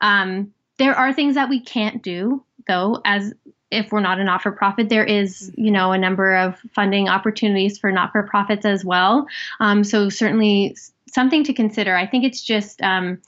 Um, 0.00 0.52
there 0.78 0.94
are 0.94 1.12
things 1.12 1.36
that 1.36 1.48
we 1.48 1.60
can't 1.60 2.02
do 2.02 2.44
though 2.66 3.00
as 3.04 3.32
if 3.70 3.90
we're 3.90 4.00
not 4.00 4.20
a 4.20 4.24
not-for-profit 4.24 4.88
there 4.88 5.04
is 5.04 5.52
you 5.56 5.70
know 5.70 5.92
a 5.92 5.98
number 5.98 6.34
of 6.34 6.58
funding 6.74 7.08
opportunities 7.08 7.78
for 7.78 7.92
not-for-profits 7.92 8.64
as 8.64 8.84
well. 8.84 9.26
Um, 9.60 9.84
so 9.84 10.08
certainly 10.08 10.76
something 11.12 11.44
to 11.44 11.52
consider. 11.52 11.94
I 11.94 12.06
think 12.06 12.24
it's 12.24 12.42
just 12.42 12.82
um, 12.82 13.20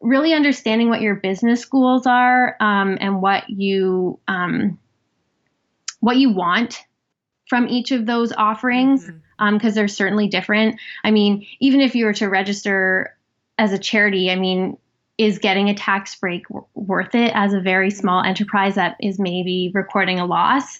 really 0.00 0.32
understanding 0.32 0.88
what 0.88 1.00
your 1.00 1.16
business 1.16 1.64
goals 1.64 2.06
are 2.06 2.56
um, 2.60 2.98
and 3.00 3.20
what 3.20 3.48
you 3.48 4.18
um, 4.28 4.78
what 6.00 6.16
you 6.16 6.30
want 6.30 6.80
from 7.48 7.66
each 7.68 7.90
of 7.92 8.06
those 8.06 8.32
offerings 8.32 9.04
because 9.04 9.14
mm-hmm. 9.40 9.54
um, 9.66 9.74
they're 9.74 9.88
certainly 9.88 10.28
different. 10.28 10.78
I 11.02 11.10
mean, 11.10 11.46
even 11.60 11.80
if 11.80 11.94
you 11.94 12.04
were 12.04 12.14
to 12.14 12.28
register 12.28 13.16
as 13.56 13.72
a 13.72 13.78
charity, 13.78 14.30
I 14.30 14.36
mean, 14.36 14.76
is 15.16 15.38
getting 15.38 15.68
a 15.68 15.74
tax 15.74 16.14
break 16.14 16.46
w- 16.48 16.66
worth 16.74 17.14
it 17.14 17.32
as 17.34 17.52
a 17.52 17.60
very 17.60 17.88
mm-hmm. 17.88 17.98
small 17.98 18.22
enterprise 18.22 18.76
that 18.76 18.96
is 19.00 19.18
maybe 19.18 19.72
recording 19.74 20.20
a 20.20 20.26
loss? 20.26 20.78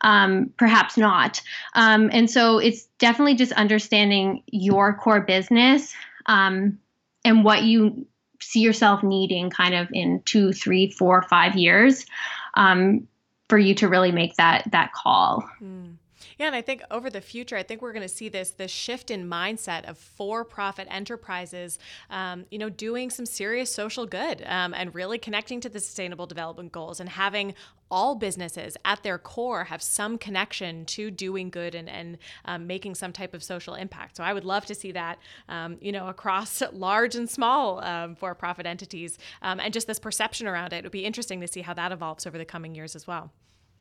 Um, 0.00 0.52
perhaps 0.56 0.96
not. 0.96 1.40
Um, 1.74 2.10
and 2.12 2.28
so 2.28 2.58
it's 2.58 2.84
definitely 2.98 3.36
just 3.36 3.52
understanding 3.52 4.42
your 4.46 4.94
core 4.94 5.20
business 5.20 5.94
um, 6.26 6.78
and 7.24 7.44
what 7.44 7.62
you 7.62 8.06
see 8.46 8.60
yourself 8.60 9.02
needing 9.02 9.50
kind 9.50 9.74
of 9.74 9.88
in 9.92 10.22
two, 10.24 10.52
three, 10.52 10.90
four, 10.90 11.22
five 11.22 11.56
years 11.56 12.06
um, 12.54 13.08
for 13.48 13.58
you 13.58 13.74
to 13.74 13.88
really 13.88 14.12
make 14.12 14.36
that 14.36 14.70
that 14.70 14.92
call. 14.92 15.48
Mm. 15.60 15.96
Yeah, 16.38 16.48
and 16.48 16.54
I 16.54 16.60
think 16.60 16.82
over 16.90 17.08
the 17.08 17.22
future, 17.22 17.56
I 17.56 17.62
think 17.62 17.80
we're 17.80 17.94
going 17.94 18.06
to 18.06 18.14
see 18.14 18.28
this 18.28 18.50
this 18.50 18.70
shift 18.70 19.10
in 19.10 19.28
mindset 19.28 19.88
of 19.88 19.96
for-profit 19.96 20.86
enterprises, 20.90 21.78
um, 22.10 22.44
you 22.50 22.58
know, 22.58 22.68
doing 22.68 23.08
some 23.08 23.24
serious 23.24 23.74
social 23.74 24.04
good 24.04 24.42
um, 24.44 24.74
and 24.74 24.94
really 24.94 25.18
connecting 25.18 25.60
to 25.62 25.70
the 25.70 25.80
Sustainable 25.80 26.26
Development 26.26 26.70
Goals 26.70 27.00
and 27.00 27.08
having 27.08 27.54
all 27.90 28.16
businesses 28.16 28.76
at 28.84 29.02
their 29.02 29.16
core 29.16 29.64
have 29.64 29.80
some 29.80 30.18
connection 30.18 30.84
to 30.86 31.10
doing 31.10 31.48
good 31.48 31.74
and, 31.74 31.88
and 31.88 32.18
um, 32.44 32.66
making 32.66 32.94
some 32.96 33.12
type 33.12 33.32
of 33.32 33.42
social 33.42 33.74
impact. 33.74 34.16
So 34.16 34.24
I 34.24 34.34
would 34.34 34.44
love 34.44 34.66
to 34.66 34.74
see 34.74 34.92
that, 34.92 35.18
um, 35.48 35.78
you 35.80 35.92
know, 35.92 36.08
across 36.08 36.62
large 36.72 37.14
and 37.14 37.30
small 37.30 37.82
um, 37.82 38.14
for-profit 38.14 38.66
entities, 38.66 39.18
um, 39.40 39.58
and 39.58 39.72
just 39.72 39.86
this 39.86 39.98
perception 39.98 40.46
around 40.46 40.74
it. 40.74 40.78
It 40.78 40.82
would 40.84 40.92
be 40.92 41.06
interesting 41.06 41.40
to 41.40 41.48
see 41.48 41.62
how 41.62 41.72
that 41.74 41.92
evolves 41.92 42.26
over 42.26 42.36
the 42.36 42.44
coming 42.44 42.74
years 42.74 42.94
as 42.94 43.06
well. 43.06 43.30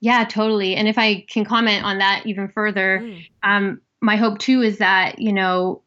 Yeah, 0.05 0.23
totally. 0.23 0.75
And 0.75 0.87
if 0.87 0.99
I 0.99 1.25
can 1.27 1.45
comment 1.45 1.83
on 1.83 1.97
that 1.97 2.27
even 2.27 2.47
further, 2.47 2.99
mm. 3.01 3.27
um, 3.41 3.81
my 4.01 4.17
hope 4.17 4.37
too 4.37 4.61
is 4.61 4.77
that, 4.77 5.17
you 5.17 5.33
know, 5.33 5.81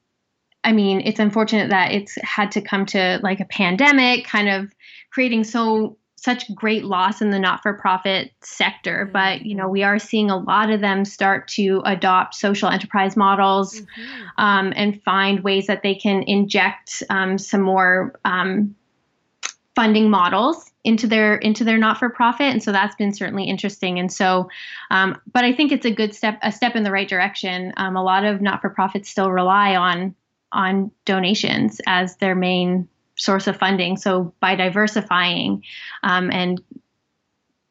I 0.65 0.73
mean, 0.73 1.03
it's 1.05 1.21
unfortunate 1.21 1.71
that 1.71 1.93
it's 1.93 2.19
had 2.25 2.51
to 2.53 2.61
come 2.61 2.85
to 2.87 3.21
like 3.23 3.39
a 3.39 3.45
pandemic, 3.45 4.25
kind 4.25 4.49
of 4.49 4.73
creating 5.13 5.45
so 5.45 5.99
such 6.17 6.53
great 6.53 6.85
loss 6.85 7.23
in 7.23 7.31
the 7.31 7.39
not-for-profit 7.39 8.33
sector 8.41 9.05
mm-hmm. 9.05 9.13
but 9.13 9.47
you 9.47 9.55
know 9.55 9.69
we 9.69 9.85
are 9.85 10.01
seeing 10.01 10.33
a 10.33 10.37
lot 10.37 10.69
of 10.69 10.81
them 10.81 11.05
start 11.05 11.47
to 11.47 11.81
adopt 11.85 12.35
social 12.35 12.69
enterprise 12.69 13.17
models 13.17 13.81
mm-hmm. 13.81 14.25
um, 14.37 14.73
and 14.75 15.01
find 15.05 15.45
ways 15.45 15.69
that 15.69 15.85
they 15.85 15.95
can 15.95 16.25
inject 16.25 17.05
um, 17.09 17.39
some 17.39 17.63
more 17.63 18.19
um, 18.25 18.75
funding 19.79 20.11
models 20.11 20.73
into 20.83 21.07
their 21.07 21.37
into 21.37 21.63
their 21.63 21.79
not 21.79 21.99
for 22.01 22.11
profit, 22.11 22.49
and 22.49 22.61
so 22.61 22.73
that's 22.73 22.97
been 22.97 23.15
certainly 23.15 23.45
interesting. 23.45 24.01
And 24.01 24.13
so, 24.13 24.49
um, 24.91 25.17
but 25.33 25.45
I 25.45 25.53
think 25.53 25.71
it's 25.71 25.87
a 25.87 25.91
good 25.93 26.17
step 26.17 26.37
a 26.43 26.51
step 26.51 26.75
in 26.75 26.83
the 26.83 26.91
right 26.91 27.09
direction. 27.09 27.73
Um, 27.77 27.95
a 27.95 28.03
lot 28.03 28.25
of 28.25 28.41
not 28.41 28.61
for 28.61 28.71
profits 28.71 29.09
still 29.09 29.31
rely 29.31 29.77
on 29.77 30.17
on 30.51 30.91
donations 31.05 31.81
as 31.87 32.17
their 32.17 32.35
main 32.35 32.89
source 33.15 33.47
of 33.47 33.57
funding. 33.57 33.97
So 33.97 34.35
by 34.41 34.57
diversifying 34.57 35.63
um, 36.03 36.33
and 36.33 36.61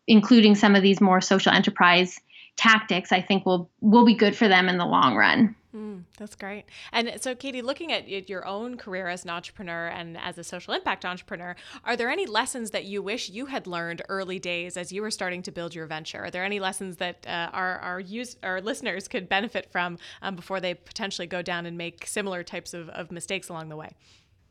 including 0.07 0.55
some 0.55 0.75
of 0.75 0.81
these 0.81 1.01
more 1.01 1.19
social 1.19 1.51
enterprise 1.51 2.17
tactics, 2.55 3.11
I 3.11 3.19
think 3.19 3.45
will 3.45 3.69
will 3.81 4.05
be 4.05 4.15
good 4.15 4.33
for 4.33 4.47
them 4.47 4.69
in 4.69 4.77
the 4.77 4.85
long 4.85 5.17
run. 5.17 5.57
Mm, 5.77 6.03
that's 6.17 6.35
great. 6.35 6.65
And 6.91 7.21
so, 7.21 7.35
Katie, 7.35 7.61
looking 7.61 7.91
at 7.91 8.29
your 8.29 8.47
own 8.47 8.77
career 8.77 9.07
as 9.07 9.23
an 9.23 9.29
entrepreneur 9.29 9.87
and 9.87 10.17
as 10.17 10.39
a 10.39 10.43
social 10.43 10.73
impact 10.73 11.05
entrepreneur, 11.05 11.55
are 11.85 11.95
there 11.95 12.09
any 12.09 12.25
lessons 12.25 12.71
that 12.71 12.85
you 12.85 13.03
wish 13.03 13.29
you 13.29 13.45
had 13.45 13.67
learned 13.67 14.01
early 14.09 14.39
days 14.39 14.75
as 14.75 14.91
you 14.91 15.03
were 15.03 15.11
starting 15.11 15.43
to 15.43 15.51
build 15.51 15.75
your 15.75 15.85
venture? 15.85 16.23
Are 16.23 16.31
there 16.31 16.43
any 16.43 16.59
lessons 16.59 16.97
that 16.97 17.27
uh, 17.27 17.49
our 17.53 17.77
our 17.79 17.99
use 17.99 18.37
our 18.41 18.59
listeners 18.59 19.07
could 19.07 19.29
benefit 19.29 19.71
from 19.71 19.99
um, 20.23 20.35
before 20.35 20.59
they 20.59 20.73
potentially 20.73 21.27
go 21.27 21.43
down 21.43 21.67
and 21.67 21.77
make 21.77 22.07
similar 22.07 22.43
types 22.43 22.73
of, 22.73 22.89
of 22.89 23.11
mistakes 23.11 23.49
along 23.49 23.69
the 23.69 23.75
way? 23.75 23.91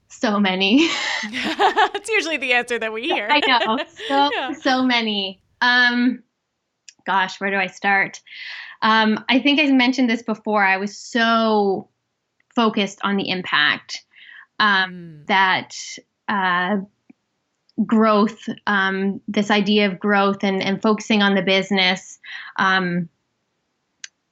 So 0.09 0.39
many. 0.39 0.89
That's 1.33 2.09
usually 2.09 2.37
the 2.37 2.53
answer 2.53 2.79
that 2.79 2.93
we 2.93 3.03
hear. 3.03 3.27
I 3.29 3.41
know. 3.41 3.79
So 4.07 4.31
yeah. 4.33 4.53
so 4.53 4.85
many. 4.85 5.43
Um, 5.61 6.23
gosh, 7.05 7.41
where 7.41 7.51
do 7.51 7.57
I 7.57 7.67
start? 7.67 8.21
Um, 8.83 9.25
I 9.29 9.39
think 9.39 9.61
I 9.61 9.67
mentioned 9.71 10.11
this 10.11 10.23
before. 10.23 10.65
I 10.65 10.77
was 10.77 10.97
so 10.97 11.89
focused 12.55 13.01
on 13.03 13.17
the 13.17 13.29
impact 13.29 14.05
um, 14.59 14.93
mm. 14.93 15.27
that 15.27 15.75
uh, 16.29 16.79
growth, 17.85 18.49
um, 18.67 19.21
this 19.29 19.51
idea 19.51 19.87
of 19.91 19.99
growth 19.99 20.43
and, 20.43 20.63
and 20.63 20.81
focusing 20.81 21.23
on 21.23 21.35
the 21.35 21.43
business, 21.43 22.19
um, 22.57 23.09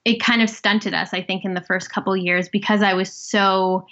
it 0.05 0.21
kind 0.21 0.43
of 0.43 0.51
stunted 0.51 0.95
us, 0.95 1.13
I 1.13 1.23
think, 1.23 1.45
in 1.45 1.55
the 1.55 1.61
first 1.63 1.91
couple 1.91 2.17
years 2.17 2.49
because 2.49 2.83
I 2.83 2.95
was 2.95 3.13
so 3.13 3.87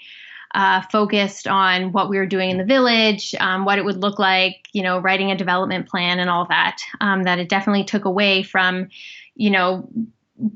uh, 0.55 0.83
focused 0.93 1.49
on 1.49 1.93
what 1.93 2.11
we 2.11 2.19
were 2.19 2.27
doing 2.27 2.51
in 2.51 2.59
the 2.59 2.65
village, 2.65 3.35
um, 3.41 3.65
what 3.65 3.79
it 3.79 3.85
would 3.85 3.97
look 3.97 4.19
like, 4.19 4.69
you 4.73 4.83
know, 4.83 4.99
writing 4.99 5.31
a 5.31 5.37
development 5.37 5.89
plan 5.89 6.19
and 6.19 6.29
all 6.29 6.47
that, 6.47 6.79
um, 7.01 7.23
that 7.23 7.39
it 7.39 7.49
definitely 7.49 7.85
took 7.85 8.05
away 8.05 8.43
from, 8.43 8.89
you 9.35 9.51
know, 9.51 9.89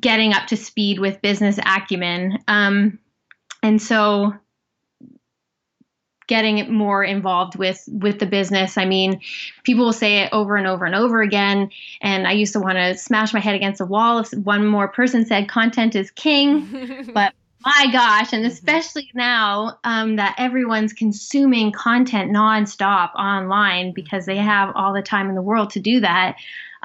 getting 0.01 0.33
up 0.33 0.49
to 0.49 0.57
speed 0.57 0.99
with 0.99 1.23
business 1.23 1.59
acumen. 1.59 2.39
Um, 2.49 2.99
and 3.63 3.81
so 3.81 4.35
getting 6.27 6.73
more 6.73 7.05
involved 7.05 7.57
with 7.57 7.85
with 7.87 8.19
the 8.19 8.27
business 8.27 8.77
i 8.77 8.85
mean 8.85 9.21
people 9.63 9.85
will 9.85 9.93
say 9.93 10.25
it 10.25 10.33
over 10.33 10.57
and 10.57 10.67
over 10.67 10.85
and 10.85 10.97
over 10.97 11.23
again 11.23 11.71
and 12.01 12.27
i 12.27 12.33
used 12.33 12.53
to 12.53 12.59
want 12.59 12.77
to 12.77 12.97
smash 12.97 13.33
my 13.33 13.39
head 13.39 13.55
against 13.55 13.81
a 13.81 13.85
wall 13.85 14.19
if 14.19 14.33
one 14.33 14.67
more 14.67 14.89
person 14.89 15.25
said 15.25 15.49
content 15.49 15.95
is 15.95 16.11
king 16.11 17.09
but 17.15 17.33
my 17.67 17.87
gosh, 17.91 18.33
and 18.33 18.45
mm-hmm. 18.45 18.53
especially 18.53 19.11
now 19.13 19.81
um, 19.83 20.17
that 20.17 20.37
everyone's 20.39 20.93
consuming 20.93 21.73
content 21.73 22.31
nonstop 22.31 23.13
online 23.17 23.93
because 23.93 24.25
they 24.25 24.37
have 24.37 24.73
all 24.77 24.95
the 24.95 25.03
time 25.03 25.29
in 25.29 25.35
the 25.35 25.43
world 25.43 25.71
to 25.71 25.81
do 25.81 25.99
that, 25.99 26.37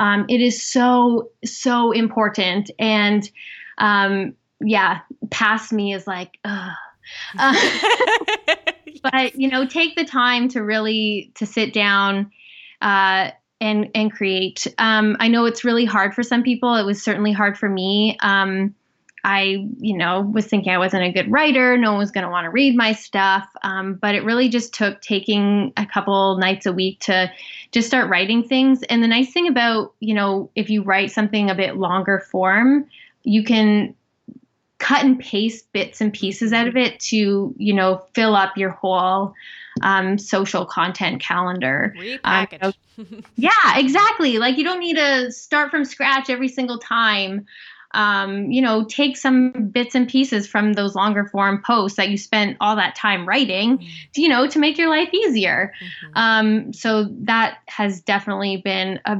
um, 0.01 0.25
it 0.29 0.41
is 0.41 0.63
so, 0.63 1.29
so 1.45 1.91
important. 1.91 2.71
And 2.79 3.29
um, 3.77 4.33
yeah, 4.59 5.01
past 5.29 5.71
me 5.71 5.93
is 5.93 6.07
like, 6.07 6.39
ugh. 6.43 6.71
Uh, 7.37 7.55
but 9.03 9.35
you 9.35 9.47
know, 9.47 9.67
take 9.67 9.95
the 9.95 10.05
time 10.05 10.49
to 10.49 10.63
really 10.63 11.31
to 11.35 11.45
sit 11.45 11.71
down 11.71 12.31
uh, 12.81 13.29
and 13.59 13.89
and 13.93 14.11
create. 14.11 14.65
Um, 14.79 15.17
I 15.19 15.27
know 15.27 15.45
it's 15.45 15.63
really 15.63 15.85
hard 15.85 16.15
for 16.15 16.23
some 16.23 16.41
people. 16.41 16.75
It 16.75 16.83
was 16.85 17.03
certainly 17.03 17.31
hard 17.31 17.57
for 17.57 17.69
me. 17.69 18.17
Um, 18.21 18.73
I, 19.23 19.67
you 19.77 19.97
know, 19.97 20.21
was 20.21 20.47
thinking 20.47 20.71
I 20.71 20.77
wasn't 20.77 21.03
a 21.03 21.11
good 21.11 21.31
writer. 21.31 21.77
No 21.77 21.91
one 21.91 21.99
was 21.99 22.11
going 22.11 22.23
to 22.23 22.29
want 22.29 22.45
to 22.45 22.49
read 22.49 22.75
my 22.75 22.93
stuff. 22.93 23.47
Um, 23.63 23.95
but 23.95 24.15
it 24.15 24.23
really 24.23 24.49
just 24.49 24.73
took 24.73 25.01
taking 25.01 25.73
a 25.77 25.85
couple 25.85 26.37
nights 26.37 26.65
a 26.65 26.73
week 26.73 26.99
to 27.01 27.31
just 27.71 27.87
start 27.87 28.09
writing 28.09 28.43
things. 28.43 28.83
And 28.83 29.03
the 29.03 29.07
nice 29.07 29.31
thing 29.31 29.47
about, 29.47 29.93
you 29.99 30.13
know, 30.13 30.49
if 30.55 30.69
you 30.69 30.83
write 30.83 31.11
something 31.11 31.49
a 31.49 31.55
bit 31.55 31.77
longer 31.77 32.19
form, 32.31 32.87
you 33.23 33.43
can 33.43 33.95
cut 34.79 35.03
and 35.03 35.19
paste 35.19 35.71
bits 35.73 36.01
and 36.01 36.11
pieces 36.11 36.51
out 36.51 36.67
of 36.67 36.75
it 36.75 36.99
to, 36.99 37.53
you 37.57 37.73
know, 37.73 38.03
fill 38.13 38.35
up 38.35 38.57
your 38.57 38.71
whole 38.71 39.35
um, 39.83 40.17
social 40.17 40.65
content 40.65 41.21
calendar. 41.21 41.93
Repackage. 41.97 42.73
Um, 42.97 43.23
yeah, 43.35 43.77
exactly. 43.77 44.39
Like 44.39 44.57
you 44.57 44.63
don't 44.63 44.79
need 44.79 44.97
to 44.97 45.31
start 45.31 45.69
from 45.69 45.85
scratch 45.85 46.29
every 46.29 46.47
single 46.47 46.79
time 46.79 47.45
um, 47.93 48.51
you 48.51 48.61
know, 48.61 48.83
take 48.83 49.17
some 49.17 49.51
bits 49.51 49.95
and 49.95 50.07
pieces 50.07 50.47
from 50.47 50.73
those 50.73 50.95
longer 50.95 51.25
form 51.25 51.61
posts 51.65 51.97
that 51.97 52.09
you 52.09 52.17
spent 52.17 52.57
all 52.59 52.75
that 52.75 52.95
time 52.95 53.27
writing, 53.27 53.77
mm-hmm. 53.77 54.21
you 54.21 54.29
know, 54.29 54.47
to 54.47 54.59
make 54.59 54.77
your 54.77 54.89
life 54.89 55.13
easier. 55.13 55.73
Mm-hmm. 55.83 56.11
Um, 56.15 56.73
so 56.73 57.07
that 57.21 57.59
has 57.67 58.01
definitely 58.01 58.57
been 58.57 58.99
a 59.05 59.17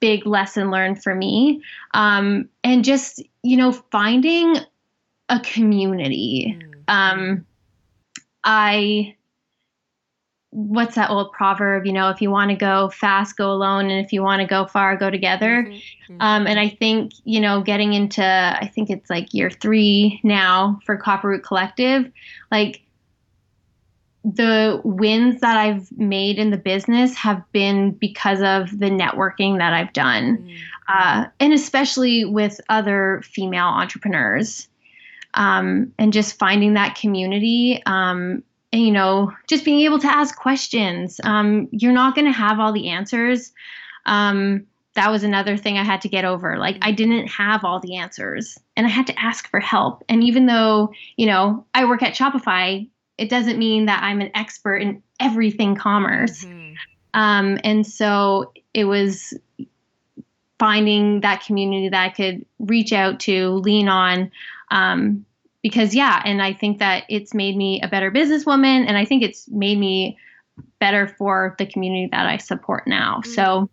big 0.00 0.26
lesson 0.26 0.70
learned 0.70 1.02
for 1.02 1.14
me. 1.14 1.62
Um, 1.94 2.48
and 2.64 2.84
just, 2.84 3.22
you 3.42 3.56
know, 3.56 3.72
finding 3.72 4.56
a 5.28 5.40
community. 5.40 6.58
Mm-hmm. 6.58 6.80
Um, 6.88 7.46
I 8.44 9.16
what's 10.52 10.96
that 10.96 11.10
old 11.10 11.30
proverb 11.32 11.86
you 11.86 11.92
know 11.92 12.10
if 12.10 12.20
you 12.20 12.28
want 12.28 12.50
to 12.50 12.56
go 12.56 12.90
fast 12.90 13.36
go 13.36 13.52
alone 13.52 13.88
and 13.88 14.04
if 14.04 14.12
you 14.12 14.20
want 14.20 14.40
to 14.40 14.46
go 14.46 14.66
far 14.66 14.96
go 14.96 15.08
together 15.08 15.62
mm-hmm. 15.62 16.12
Mm-hmm. 16.12 16.16
Um, 16.20 16.46
and 16.46 16.58
i 16.58 16.68
think 16.68 17.12
you 17.24 17.40
know 17.40 17.62
getting 17.62 17.92
into 17.92 18.24
i 18.24 18.66
think 18.66 18.90
it's 18.90 19.08
like 19.08 19.32
year 19.32 19.48
three 19.48 20.20
now 20.24 20.80
for 20.84 20.98
copperroot 20.98 21.44
collective 21.44 22.10
like 22.50 22.82
the 24.24 24.80
wins 24.82 25.40
that 25.40 25.56
i've 25.56 25.90
made 25.96 26.36
in 26.36 26.50
the 26.50 26.58
business 26.58 27.14
have 27.14 27.42
been 27.52 27.92
because 27.92 28.40
of 28.42 28.76
the 28.76 28.90
networking 28.90 29.58
that 29.58 29.72
i've 29.72 29.92
done 29.92 30.36
mm-hmm. 30.36 30.56
uh, 30.88 31.26
and 31.38 31.52
especially 31.52 32.24
with 32.24 32.60
other 32.68 33.22
female 33.24 33.66
entrepreneurs 33.66 34.68
um, 35.34 35.92
and 35.96 36.12
just 36.12 36.40
finding 36.40 36.74
that 36.74 36.96
community 36.96 37.80
um, 37.86 38.42
you 38.72 38.90
know, 38.90 39.32
just 39.48 39.64
being 39.64 39.80
able 39.80 39.98
to 39.98 40.06
ask 40.06 40.36
questions. 40.36 41.20
Um, 41.24 41.68
you're 41.72 41.92
not 41.92 42.14
going 42.14 42.26
to 42.26 42.38
have 42.38 42.60
all 42.60 42.72
the 42.72 42.88
answers. 42.88 43.52
Um, 44.06 44.66
that 44.94 45.10
was 45.10 45.22
another 45.22 45.56
thing 45.56 45.78
I 45.78 45.84
had 45.84 46.00
to 46.02 46.08
get 46.08 46.24
over. 46.24 46.58
Like, 46.58 46.78
I 46.82 46.92
didn't 46.92 47.28
have 47.28 47.64
all 47.64 47.80
the 47.80 47.96
answers 47.96 48.58
and 48.76 48.86
I 48.86 48.90
had 48.90 49.06
to 49.06 49.18
ask 49.18 49.48
for 49.48 49.60
help. 49.60 50.02
And 50.08 50.22
even 50.24 50.46
though, 50.46 50.92
you 51.16 51.26
know, 51.26 51.66
I 51.74 51.84
work 51.84 52.02
at 52.02 52.14
Shopify, 52.14 52.88
it 53.18 53.28
doesn't 53.28 53.58
mean 53.58 53.86
that 53.86 54.02
I'm 54.02 54.20
an 54.20 54.30
expert 54.34 54.78
in 54.78 55.02
everything 55.20 55.76
commerce. 55.76 56.44
Mm-hmm. 56.44 56.74
Um, 57.14 57.58
and 57.64 57.86
so 57.86 58.52
it 58.72 58.84
was 58.84 59.34
finding 60.58 61.20
that 61.20 61.44
community 61.44 61.88
that 61.88 62.04
I 62.04 62.08
could 62.10 62.44
reach 62.58 62.92
out 62.92 63.20
to, 63.20 63.50
lean 63.50 63.88
on, 63.88 64.30
um, 64.70 65.24
because 65.62 65.94
yeah 65.94 66.22
and 66.24 66.42
i 66.42 66.52
think 66.52 66.78
that 66.78 67.04
it's 67.08 67.34
made 67.34 67.56
me 67.56 67.80
a 67.82 67.88
better 67.88 68.10
businesswoman 68.10 68.86
and 68.86 68.96
i 68.96 69.04
think 69.04 69.22
it's 69.22 69.48
made 69.48 69.78
me 69.78 70.18
better 70.78 71.08
for 71.18 71.54
the 71.58 71.66
community 71.66 72.08
that 72.10 72.26
i 72.26 72.36
support 72.36 72.86
now 72.86 73.20
mm-hmm. 73.20 73.30
so 73.32 73.70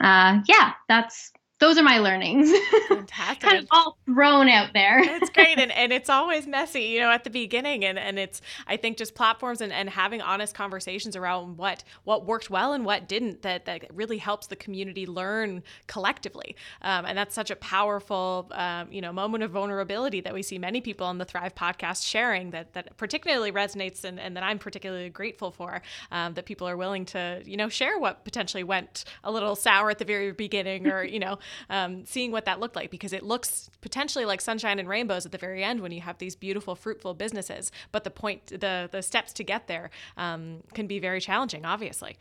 uh, 0.00 0.40
yeah 0.48 0.72
that's 0.88 1.32
those 1.62 1.78
are 1.78 1.84
my 1.84 1.98
learnings. 1.98 2.50
Fantastic. 2.88 3.40
kind 3.40 3.58
of 3.58 3.68
all 3.70 3.96
thrown 4.04 4.48
out 4.48 4.72
there. 4.72 4.98
it's 4.98 5.30
great. 5.30 5.60
And, 5.60 5.70
and 5.76 5.92
it's 5.92 6.10
always 6.10 6.44
messy, 6.44 6.82
you 6.82 6.98
know, 6.98 7.08
at 7.08 7.22
the 7.22 7.30
beginning. 7.30 7.84
And, 7.84 8.00
and 8.00 8.18
it's, 8.18 8.42
I 8.66 8.76
think 8.76 8.96
just 8.96 9.14
platforms 9.14 9.60
and, 9.60 9.72
and 9.72 9.88
having 9.88 10.20
honest 10.20 10.56
conversations 10.56 11.14
around 11.14 11.58
what, 11.58 11.84
what 12.02 12.26
worked 12.26 12.50
well 12.50 12.72
and 12.72 12.84
what 12.84 13.08
didn't 13.08 13.42
that, 13.42 13.66
that 13.66 13.84
really 13.94 14.18
helps 14.18 14.48
the 14.48 14.56
community 14.56 15.06
learn 15.06 15.62
collectively. 15.86 16.56
Um, 16.82 17.06
and 17.06 17.16
that's 17.16 17.32
such 17.32 17.52
a 17.52 17.56
powerful, 17.56 18.50
um, 18.50 18.90
you 18.90 19.00
know, 19.00 19.12
moment 19.12 19.44
of 19.44 19.52
vulnerability 19.52 20.20
that 20.20 20.34
we 20.34 20.42
see 20.42 20.58
many 20.58 20.80
people 20.80 21.06
on 21.06 21.18
the 21.18 21.24
Thrive 21.24 21.54
podcast 21.54 22.04
sharing 22.04 22.50
that, 22.50 22.72
that 22.72 22.96
particularly 22.96 23.52
resonates 23.52 24.02
and, 24.02 24.18
and 24.18 24.36
that 24.36 24.42
I'm 24.42 24.58
particularly 24.58 25.10
grateful 25.10 25.52
for, 25.52 25.80
um, 26.10 26.34
that 26.34 26.44
people 26.44 26.68
are 26.68 26.76
willing 26.76 27.04
to, 27.06 27.40
you 27.44 27.56
know, 27.56 27.68
share 27.68 28.00
what 28.00 28.24
potentially 28.24 28.64
went 28.64 29.04
a 29.22 29.30
little 29.30 29.54
sour 29.54 29.90
at 29.90 29.98
the 29.98 30.04
very 30.04 30.32
beginning 30.32 30.88
or, 30.88 31.04
you 31.04 31.20
know, 31.20 31.38
um, 31.70 32.04
seeing 32.04 32.32
what 32.32 32.44
that 32.44 32.60
looked 32.60 32.76
like 32.76 32.90
because 32.90 33.12
it 33.12 33.22
looks 33.22 33.70
potentially 33.80 34.24
like 34.24 34.40
sunshine 34.40 34.78
and 34.78 34.88
rainbows 34.88 35.26
at 35.26 35.32
the 35.32 35.38
very 35.38 35.62
end 35.64 35.80
when 35.80 35.92
you 35.92 36.00
have 36.00 36.18
these 36.18 36.36
beautiful, 36.36 36.74
fruitful 36.74 37.14
businesses. 37.14 37.70
But 37.90 38.04
the 38.04 38.10
point, 38.10 38.46
the 38.46 38.88
the 38.90 39.02
steps 39.02 39.32
to 39.34 39.44
get 39.44 39.66
there 39.66 39.90
um, 40.16 40.62
can 40.74 40.86
be 40.86 40.98
very 40.98 41.20
challenging, 41.20 41.64
obviously. 41.64 42.16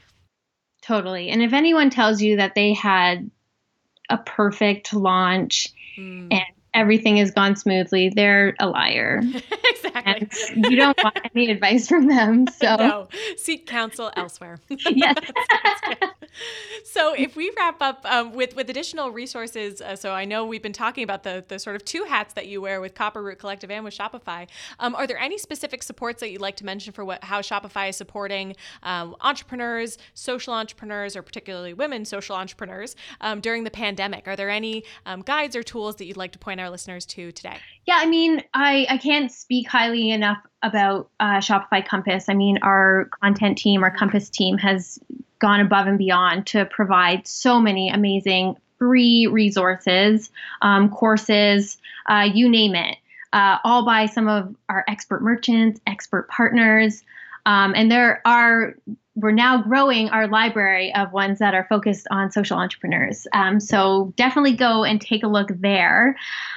Totally. 0.81 1.29
And 1.29 1.41
if 1.43 1.53
anyone 1.53 1.89
tells 1.89 2.21
you 2.21 2.37
that 2.37 2.55
they 2.55 2.73
had 2.73 3.29
a 4.09 4.17
perfect 4.17 4.93
launch 4.93 5.69
mm. 5.97 6.27
and 6.31 6.43
everything 6.73 7.17
has 7.17 7.31
gone 7.31 7.55
smoothly, 7.55 8.09
they're 8.09 8.55
a 8.59 8.67
liar. 8.67 9.21
exactly. 9.63 10.27
And 10.55 10.65
you 10.69 10.77
don't 10.77 10.97
want 11.03 11.19
any 11.35 11.51
advice 11.51 11.87
from 11.87 12.07
them. 12.07 12.47
So 12.61 12.75
no. 12.75 13.07
seek 13.37 13.65
counsel 13.65 14.11
elsewhere. 14.15 14.59
yes. 14.69 15.15
so 16.83 17.13
if 17.13 17.35
we 17.35 17.51
wrap 17.57 17.81
up 17.81 18.05
um, 18.05 18.33
with 18.33 18.55
with 18.55 18.69
additional 18.69 19.11
resources, 19.11 19.81
uh, 19.81 19.95
so 19.95 20.11
I 20.11 20.25
know 20.25 20.45
we've 20.45 20.61
been 20.61 20.73
talking 20.73 21.03
about 21.03 21.23
the 21.23 21.43
the 21.47 21.59
sort 21.59 21.75
of 21.75 21.85
two 21.85 22.03
hats 22.03 22.33
that 22.33 22.47
you 22.47 22.61
wear 22.61 22.81
with 22.81 22.95
Copper 22.95 23.21
Root 23.21 23.39
Collective 23.39 23.71
and 23.71 23.83
with 23.83 23.97
Shopify. 23.97 24.47
Um, 24.79 24.95
are 24.95 25.07
there 25.07 25.17
any 25.17 25.37
specific 25.37 25.83
supports 25.83 26.19
that 26.21 26.31
you'd 26.31 26.41
like 26.41 26.55
to 26.57 26.65
mention 26.65 26.93
for 26.93 27.05
what 27.05 27.23
how 27.23 27.41
Shopify 27.41 27.89
is 27.89 27.95
supporting 27.95 28.55
um, 28.83 29.15
entrepreneurs, 29.21 29.97
social 30.13 30.53
entrepreneurs, 30.53 31.15
or 31.15 31.21
particularly 31.21 31.73
women 31.73 32.05
social 32.05 32.35
entrepreneurs 32.35 32.95
um, 33.21 33.41
during 33.41 33.63
the 33.63 33.71
pandemic? 33.71 34.27
Are 34.27 34.35
there 34.35 34.49
any 34.49 34.83
um, 35.05 35.21
guides 35.21 35.55
or 35.55 35.63
tools 35.63 35.97
that 35.97 36.05
you'd 36.05 36.17
like 36.17 36.31
to 36.33 36.39
point 36.39 36.59
our 36.59 36.69
listeners 36.69 37.05
to 37.07 37.31
today? 37.31 37.57
Yeah, 37.85 37.97
I 37.97 38.05
mean, 38.05 38.43
I 38.53 38.85
I 38.89 38.97
can't 38.97 39.31
speak 39.31 39.67
highly 39.67 40.11
enough 40.11 40.39
about 40.63 41.09
uh, 41.19 41.37
Shopify 41.37 41.85
Compass. 41.85 42.25
I 42.29 42.33
mean, 42.33 42.59
our 42.61 43.09
content 43.21 43.57
team, 43.57 43.83
our 43.83 43.95
Compass 43.95 44.29
team 44.29 44.57
has 44.57 44.99
gone 45.39 45.59
above 45.59 45.87
and 45.87 45.97
beyond 45.97 46.47
to 46.47 46.65
provide 46.65 47.27
so 47.27 47.59
many 47.59 47.89
amazing 47.89 48.55
free 48.77 49.27
resources, 49.27 50.29
um, 50.61 50.89
courses, 50.89 51.77
uh, 52.07 52.27
you 52.33 52.49
name 52.49 52.75
it, 52.75 52.97
uh, 53.33 53.57
all 53.63 53.85
by 53.85 54.05
some 54.05 54.27
of 54.27 54.55
our 54.69 54.83
expert 54.87 55.21
merchants, 55.21 55.79
expert 55.87 56.27
partners. 56.29 57.03
Um, 57.45 57.73
and 57.75 57.91
there 57.91 58.21
are 58.25 58.75
we're 59.15 59.31
now 59.31 59.61
growing 59.61 60.09
our 60.09 60.27
library 60.27 60.93
of 60.95 61.11
ones 61.11 61.39
that 61.39 61.53
are 61.53 61.65
focused 61.67 62.07
on 62.11 62.31
social 62.31 62.57
entrepreneurs. 62.57 63.27
Um, 63.33 63.59
so 63.59 64.13
definitely 64.15 64.53
go 64.53 64.85
and 64.85 65.01
take 65.01 65.23
a 65.23 65.27
look 65.27 65.49
there. 65.59 66.15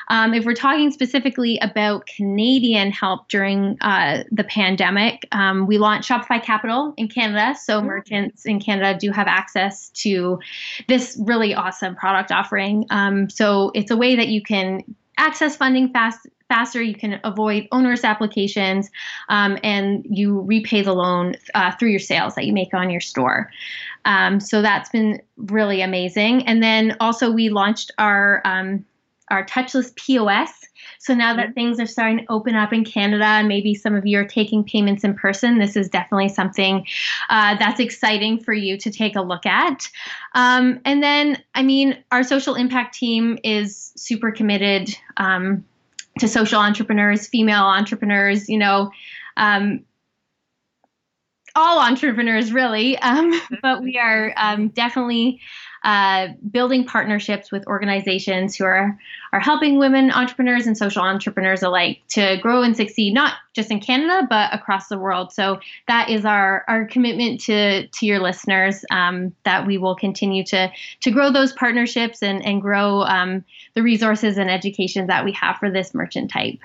Um, 0.08 0.34
if 0.34 0.44
we're 0.44 0.54
talking 0.54 0.92
specifically 0.92 1.58
about 1.60 2.06
Canadian 2.06 2.92
help 2.92 3.28
during 3.28 3.76
uh, 3.80 4.22
the 4.30 4.44
pandemic, 4.44 5.26
um, 5.32 5.66
we 5.66 5.78
launched 5.78 6.08
Shopify 6.08 6.40
Capital 6.40 6.94
in 6.96 7.08
Canada. 7.08 7.58
So 7.58 7.78
mm-hmm. 7.78 7.88
merchants 7.88 8.46
in 8.46 8.60
Canada 8.60 8.96
do 8.98 9.10
have 9.10 9.26
access 9.26 9.88
to 9.90 10.38
this 10.86 11.20
really 11.20 11.54
awesome 11.54 11.96
product 11.96 12.30
offering. 12.30 12.86
Um, 12.90 13.28
so 13.30 13.72
it's 13.74 13.90
a 13.90 13.96
way 13.96 14.14
that 14.14 14.28
you 14.28 14.42
can 14.42 14.82
access 15.18 15.56
funding 15.56 15.92
fast 15.92 16.26
faster, 16.48 16.82
you 16.82 16.94
can 16.94 17.20
avoid 17.24 17.66
onerous 17.72 18.04
applications, 18.04 18.90
um, 19.28 19.58
and 19.62 20.06
you 20.08 20.40
repay 20.42 20.82
the 20.82 20.92
loan 20.92 21.36
uh, 21.54 21.72
through 21.76 21.90
your 21.90 21.98
sales 21.98 22.34
that 22.34 22.44
you 22.46 22.52
make 22.52 22.74
on 22.74 22.90
your 22.90 23.00
store. 23.00 23.50
Um, 24.04 24.40
so 24.40 24.62
that's 24.62 24.90
been 24.90 25.22
really 25.36 25.80
amazing. 25.80 26.46
And 26.46 26.62
then 26.62 26.96
also 27.00 27.30
we 27.30 27.48
launched 27.48 27.90
our 27.98 28.42
um, 28.44 28.84
our 29.30 29.44
touchless 29.46 29.94
POS. 29.96 30.50
So 30.98 31.14
now 31.14 31.34
that 31.34 31.46
mm-hmm. 31.46 31.54
things 31.54 31.80
are 31.80 31.86
starting 31.86 32.18
to 32.18 32.24
open 32.28 32.54
up 32.54 32.72
in 32.72 32.84
Canada, 32.84 33.24
and 33.24 33.48
maybe 33.48 33.74
some 33.74 33.94
of 33.94 34.06
you 34.06 34.18
are 34.18 34.26
taking 34.26 34.64
payments 34.64 35.02
in 35.02 35.14
person, 35.14 35.58
this 35.58 35.76
is 35.76 35.88
definitely 35.88 36.28
something 36.28 36.86
uh, 37.30 37.56
that's 37.58 37.80
exciting 37.80 38.38
for 38.38 38.52
you 38.52 38.76
to 38.78 38.90
take 38.90 39.16
a 39.16 39.22
look 39.22 39.46
at. 39.46 39.88
Um, 40.34 40.80
and 40.84 41.02
then, 41.02 41.42
I 41.54 41.62
mean, 41.62 42.04
our 42.12 42.22
social 42.22 42.54
impact 42.54 42.94
team 42.94 43.38
is 43.42 43.92
super 43.96 44.30
committed. 44.30 44.94
Um, 45.16 45.64
to 46.18 46.28
social 46.28 46.60
entrepreneurs, 46.60 47.26
female 47.26 47.64
entrepreneurs, 47.64 48.48
you 48.48 48.58
know, 48.58 48.90
um, 49.36 49.84
all 51.56 51.80
entrepreneurs 51.80 52.52
really. 52.52 52.98
Um, 52.98 53.32
but 53.62 53.82
we 53.82 53.98
are 53.98 54.32
um, 54.36 54.68
definitely 54.68 55.40
uh, 55.84 56.28
building 56.50 56.84
partnerships 56.84 57.52
with 57.52 57.66
organizations 57.66 58.56
who 58.56 58.64
are 58.64 58.98
are 59.32 59.40
helping 59.40 59.78
women 59.78 60.10
entrepreneurs 60.10 60.66
and 60.66 60.78
social 60.78 61.02
entrepreneurs 61.02 61.62
alike 61.62 62.00
to 62.08 62.38
grow 62.40 62.62
and 62.62 62.76
succeed, 62.76 63.12
not 63.12 63.34
just 63.52 63.70
in 63.70 63.80
Canada 63.80 64.26
but 64.28 64.52
across 64.54 64.88
the 64.88 64.98
world. 64.98 65.32
So 65.32 65.60
that 65.86 66.08
is 66.08 66.24
our 66.24 66.64
our 66.68 66.86
commitment 66.86 67.40
to 67.42 67.86
to 67.86 68.06
your 68.06 68.20
listeners 68.20 68.84
um, 68.90 69.34
that 69.44 69.66
we 69.66 69.76
will 69.76 69.94
continue 69.94 70.44
to 70.44 70.72
to 71.00 71.10
grow 71.10 71.30
those 71.30 71.52
partnerships 71.52 72.22
and 72.22 72.44
and 72.44 72.62
grow 72.62 73.02
um, 73.02 73.44
the 73.74 73.82
resources 73.82 74.38
and 74.38 74.50
education 74.50 75.06
that 75.08 75.24
we 75.24 75.32
have 75.32 75.58
for 75.58 75.70
this 75.70 75.94
merchant 75.94 76.30
type. 76.30 76.58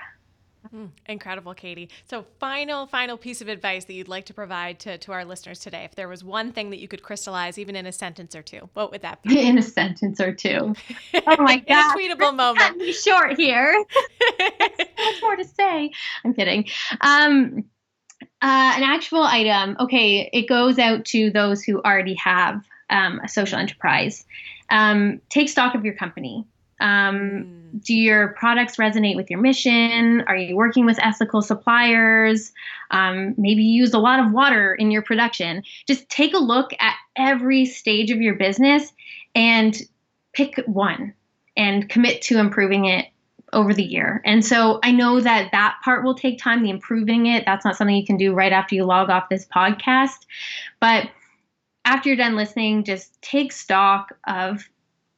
Mm, 0.74 0.90
incredible, 1.06 1.52
Katie. 1.52 1.90
So, 2.08 2.24
final, 2.38 2.86
final 2.86 3.16
piece 3.16 3.40
of 3.40 3.48
advice 3.48 3.86
that 3.86 3.94
you'd 3.94 4.06
like 4.06 4.26
to 4.26 4.34
provide 4.34 4.78
to, 4.80 4.98
to 4.98 5.12
our 5.12 5.24
listeners 5.24 5.58
today. 5.58 5.84
If 5.84 5.96
there 5.96 6.08
was 6.08 6.22
one 6.22 6.52
thing 6.52 6.70
that 6.70 6.78
you 6.78 6.86
could 6.86 7.02
crystallize, 7.02 7.58
even 7.58 7.74
in 7.74 7.86
a 7.86 7.92
sentence 7.92 8.36
or 8.36 8.42
two, 8.42 8.68
what 8.74 8.92
would 8.92 9.02
that 9.02 9.22
be? 9.22 9.40
In 9.48 9.58
a 9.58 9.62
sentence 9.62 10.20
or 10.20 10.32
two. 10.32 10.74
Oh 11.14 11.42
my 11.42 11.56
God. 11.68 11.96
a 11.96 11.98
tweetable 11.98 12.36
moment. 12.36 12.78
Be 12.78 12.92
short 12.92 13.36
here. 13.36 13.84
much 14.38 15.22
more 15.22 15.36
to 15.36 15.44
say. 15.44 15.90
I'm 16.24 16.34
kidding. 16.34 16.66
Um, 17.00 17.64
uh, 18.42 18.72
an 18.76 18.82
actual 18.82 19.24
item. 19.24 19.76
Okay, 19.80 20.30
it 20.32 20.48
goes 20.48 20.78
out 20.78 21.04
to 21.06 21.30
those 21.30 21.62
who 21.62 21.80
already 21.80 22.14
have 22.14 22.62
um, 22.90 23.20
a 23.24 23.28
social 23.28 23.58
enterprise. 23.58 24.24
Um, 24.70 25.20
take 25.30 25.48
stock 25.48 25.74
of 25.74 25.84
your 25.84 25.94
company. 25.94 26.46
Um, 26.80 27.16
mm. 27.20 27.84
Do 27.84 27.94
your 27.94 28.28
products 28.28 28.76
resonate 28.76 29.16
with 29.16 29.30
your 29.30 29.40
mission? 29.40 30.22
Are 30.22 30.36
you 30.36 30.56
working 30.56 30.86
with 30.86 30.98
ethical 31.00 31.40
suppliers? 31.40 32.52
Um, 32.90 33.34
maybe 33.38 33.62
you 33.62 33.82
use 33.82 33.94
a 33.94 33.98
lot 33.98 34.18
of 34.18 34.32
water 34.32 34.74
in 34.74 34.90
your 34.90 35.02
production. 35.02 35.62
Just 35.86 36.08
take 36.08 36.34
a 36.34 36.38
look 36.38 36.72
at 36.80 36.96
every 37.16 37.64
stage 37.64 38.10
of 38.10 38.20
your 38.20 38.34
business 38.34 38.92
and 39.34 39.80
pick 40.32 40.56
one 40.66 41.14
and 41.56 41.88
commit 41.88 42.22
to 42.22 42.38
improving 42.38 42.86
it 42.86 43.06
over 43.52 43.74
the 43.74 43.84
year. 43.84 44.22
And 44.24 44.44
so 44.44 44.78
I 44.82 44.92
know 44.92 45.20
that 45.20 45.50
that 45.52 45.78
part 45.84 46.04
will 46.04 46.14
take 46.14 46.38
time, 46.38 46.62
the 46.62 46.70
improving 46.70 47.26
it. 47.26 47.44
That's 47.46 47.64
not 47.64 47.76
something 47.76 47.96
you 47.96 48.06
can 48.06 48.16
do 48.16 48.32
right 48.32 48.52
after 48.52 48.74
you 48.74 48.84
log 48.84 49.10
off 49.10 49.28
this 49.28 49.46
podcast. 49.46 50.26
But 50.80 51.10
after 51.84 52.08
you're 52.08 52.16
done 52.16 52.36
listening, 52.36 52.84
just 52.84 53.20
take 53.22 53.52
stock 53.52 54.16
of 54.26 54.68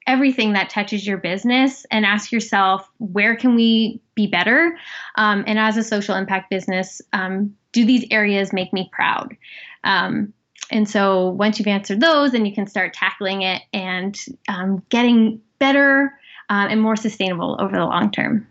everything 0.06 0.52
that 0.52 0.70
touches 0.70 1.06
your 1.06 1.18
business 1.18 1.86
and 1.90 2.04
ask 2.04 2.32
yourself 2.32 2.88
where 2.98 3.36
can 3.36 3.54
we 3.54 4.00
be 4.14 4.26
better? 4.26 4.76
Um, 5.16 5.44
and 5.46 5.58
as 5.58 5.76
a 5.76 5.82
social 5.82 6.14
impact 6.14 6.50
business 6.50 7.00
um, 7.12 7.54
do 7.72 7.84
these 7.84 8.06
areas 8.10 8.52
make 8.52 8.72
me 8.72 8.90
proud? 8.92 9.36
Um, 9.84 10.32
and 10.70 10.88
so 10.88 11.28
once 11.28 11.58
you've 11.58 11.68
answered 11.68 12.00
those 12.00 12.32
then 12.32 12.46
you 12.46 12.54
can 12.54 12.66
start 12.66 12.94
tackling 12.94 13.42
it 13.42 13.62
and 13.72 14.18
um, 14.48 14.82
getting 14.88 15.40
better 15.58 16.18
uh, 16.50 16.66
and 16.68 16.80
more 16.80 16.96
sustainable 16.96 17.56
over 17.60 17.76
the 17.76 17.84
long 17.84 18.10
term 18.10 18.46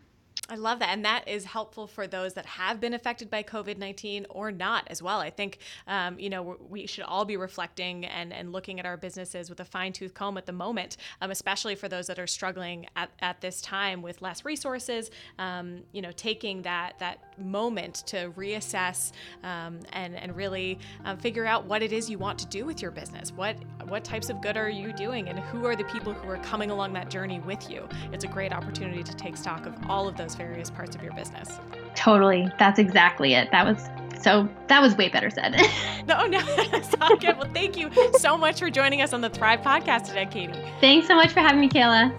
I 0.52 0.56
love 0.56 0.80
that. 0.80 0.90
And 0.90 1.06
that 1.06 1.30
is 1.30 1.46
helpful 1.46 1.88
for 1.88 2.08
those 2.08 2.34
that 2.34 2.46
have 2.46 2.82
been 2.82 2.94
affected 2.94 3.30
by 3.30 3.42
COVID 3.42 3.78
19 3.78 4.26
or 4.30 4.52
not 4.52 4.84
as 4.88 5.02
well. 5.02 5.20
I 5.20 5.30
think, 5.30 5.60
um, 5.88 6.20
you 6.20 6.30
know, 6.30 6.58
we 6.70 6.88
should 6.88 7.06
all 7.06 7.24
be 7.24 7.38
reflecting 7.38 8.04
and, 8.04 8.34
and 8.34 8.52
looking 8.52 8.78
at 8.78 8.86
our 8.86 8.98
businesses 8.98 9.50
with 9.50 9.62
a 9.62 9.66
fine 9.66 9.94
tooth 9.94 10.14
comb 10.14 10.38
at 10.38 10.46
the 10.46 10.52
moment, 10.52 10.98
um, 11.22 11.32
especially 11.32 11.76
for 11.76 11.88
those 11.88 12.06
that 12.08 12.20
are 12.20 12.28
struggling 12.28 12.86
at, 12.98 13.10
at 13.20 13.40
this 13.40 13.62
time 13.62 14.02
with 14.02 14.22
less 14.22 14.44
resources, 14.44 15.10
um, 15.40 15.84
you 15.94 16.02
know, 16.02 16.12
taking 16.12 16.64
that, 16.64 17.00
that 17.00 17.40
moment 17.40 18.04
to 18.08 18.34
reassess 18.36 19.14
um, 19.44 19.80
and, 19.94 20.18
and 20.18 20.36
really 20.36 20.80
um, 21.06 21.16
figure 21.16 21.46
out 21.46 21.64
what 21.64 21.82
it 21.82 21.94
is 21.94 22.10
you 22.10 22.18
want 22.18 22.38
to 22.38 22.46
do 22.48 22.66
with 22.66 22.82
your 22.82 22.92
business. 22.92 23.32
What, 23.32 23.56
what 23.88 24.04
types 24.04 24.30
of 24.30 24.42
good 24.42 24.58
are 24.58 24.70
you 24.70 24.92
doing 24.92 25.30
and 25.30 25.40
who 25.40 25.66
are 25.66 25.78
the 25.78 25.86
people 25.86 26.12
who 26.12 26.30
are 26.30 26.38
coming 26.40 26.72
along 26.72 26.92
that 26.94 27.10
journey 27.10 27.40
with 27.40 27.70
you? 27.70 27.88
It's 28.12 28.26
a 28.26 28.28
great 28.28 28.52
opportunity 28.52 29.02
to 29.02 29.16
take 29.16 29.38
stock 29.38 29.66
of 29.66 29.74
all 29.88 30.10
of 30.10 30.18
those 30.18 30.36
various 30.42 30.70
parts 30.70 30.96
of 30.96 31.04
your 31.04 31.14
business. 31.14 31.60
Totally. 31.96 32.52
That's 32.60 32.80
exactly 32.80 33.34
it. 33.34 33.52
That 33.52 33.66
was 33.66 33.90
so 34.22 34.48
that 34.68 34.82
was 34.82 34.96
way 34.96 35.10
better 35.10 35.30
said. 35.30 35.52
no, 36.08 36.26
no, 36.28 36.40
that's 36.72 36.96
all 37.02 37.16
good. 37.18 37.38
Well, 37.38 37.50
thank 37.54 37.78
you 37.78 37.90
so 38.18 38.38
much 38.38 38.60
for 38.60 38.70
joining 38.70 39.02
us 39.02 39.14
on 39.14 39.22
the 39.22 39.30
Thrive 39.30 39.62
podcast 39.62 40.06
today, 40.06 40.26
Katie. 40.26 40.60
Thanks 40.80 41.08
so 41.08 41.16
much 41.16 41.32
for 41.32 41.40
having 41.40 41.60
me, 41.60 41.70
Kayla. 41.70 42.18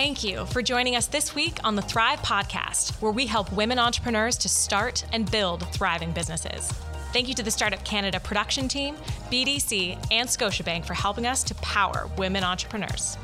Thank 0.00 0.24
you 0.24 0.46
for 0.46 0.62
joining 0.62 0.96
us 0.96 1.08
this 1.08 1.34
week 1.34 1.58
on 1.62 1.76
the 1.76 1.82
Thrive 1.82 2.20
Podcast, 2.20 3.02
where 3.02 3.12
we 3.12 3.26
help 3.26 3.52
women 3.52 3.78
entrepreneurs 3.78 4.38
to 4.38 4.48
start 4.48 5.04
and 5.12 5.30
build 5.30 5.70
thriving 5.74 6.10
businesses. 6.10 6.72
Thank 7.12 7.28
you 7.28 7.34
to 7.34 7.42
the 7.42 7.50
Startup 7.50 7.84
Canada 7.84 8.18
production 8.18 8.66
team, 8.66 8.96
BDC, 9.30 9.98
and 10.10 10.26
Scotiabank 10.26 10.86
for 10.86 10.94
helping 10.94 11.26
us 11.26 11.42
to 11.42 11.54
power 11.56 12.08
women 12.16 12.44
entrepreneurs. 12.44 13.18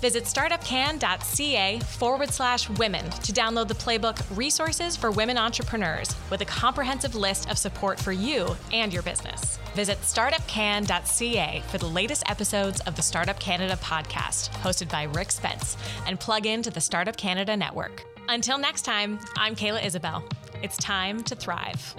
Visit 0.00 0.24
startupcan.ca 0.24 1.78
forward 1.80 2.30
slash 2.30 2.68
women 2.70 3.04
to 3.10 3.32
download 3.32 3.68
the 3.68 3.74
playbook 3.74 4.22
Resources 4.36 4.96
for 4.96 5.10
Women 5.10 5.38
Entrepreneurs 5.38 6.14
with 6.30 6.42
a 6.42 6.44
comprehensive 6.44 7.14
list 7.14 7.50
of 7.50 7.58
support 7.58 7.98
for 7.98 8.12
you 8.12 8.54
and 8.72 8.92
your 8.92 9.02
business. 9.02 9.58
Visit 9.74 10.00
startupcan.ca 10.02 11.62
for 11.68 11.78
the 11.78 11.86
latest 11.86 12.24
episodes 12.28 12.80
of 12.80 12.96
the 12.96 13.02
Startup 13.02 13.38
Canada 13.38 13.76
podcast, 13.82 14.50
hosted 14.60 14.90
by 14.90 15.04
Rick 15.04 15.30
Spence, 15.30 15.76
and 16.06 16.20
plug 16.20 16.46
into 16.46 16.70
the 16.70 16.80
Startup 16.80 17.16
Canada 17.16 17.56
network. 17.56 18.04
Until 18.28 18.58
next 18.58 18.82
time, 18.82 19.18
I'm 19.36 19.54
Kayla 19.54 19.84
Isabelle. 19.84 20.24
It's 20.62 20.76
time 20.76 21.22
to 21.24 21.34
thrive. 21.34 21.94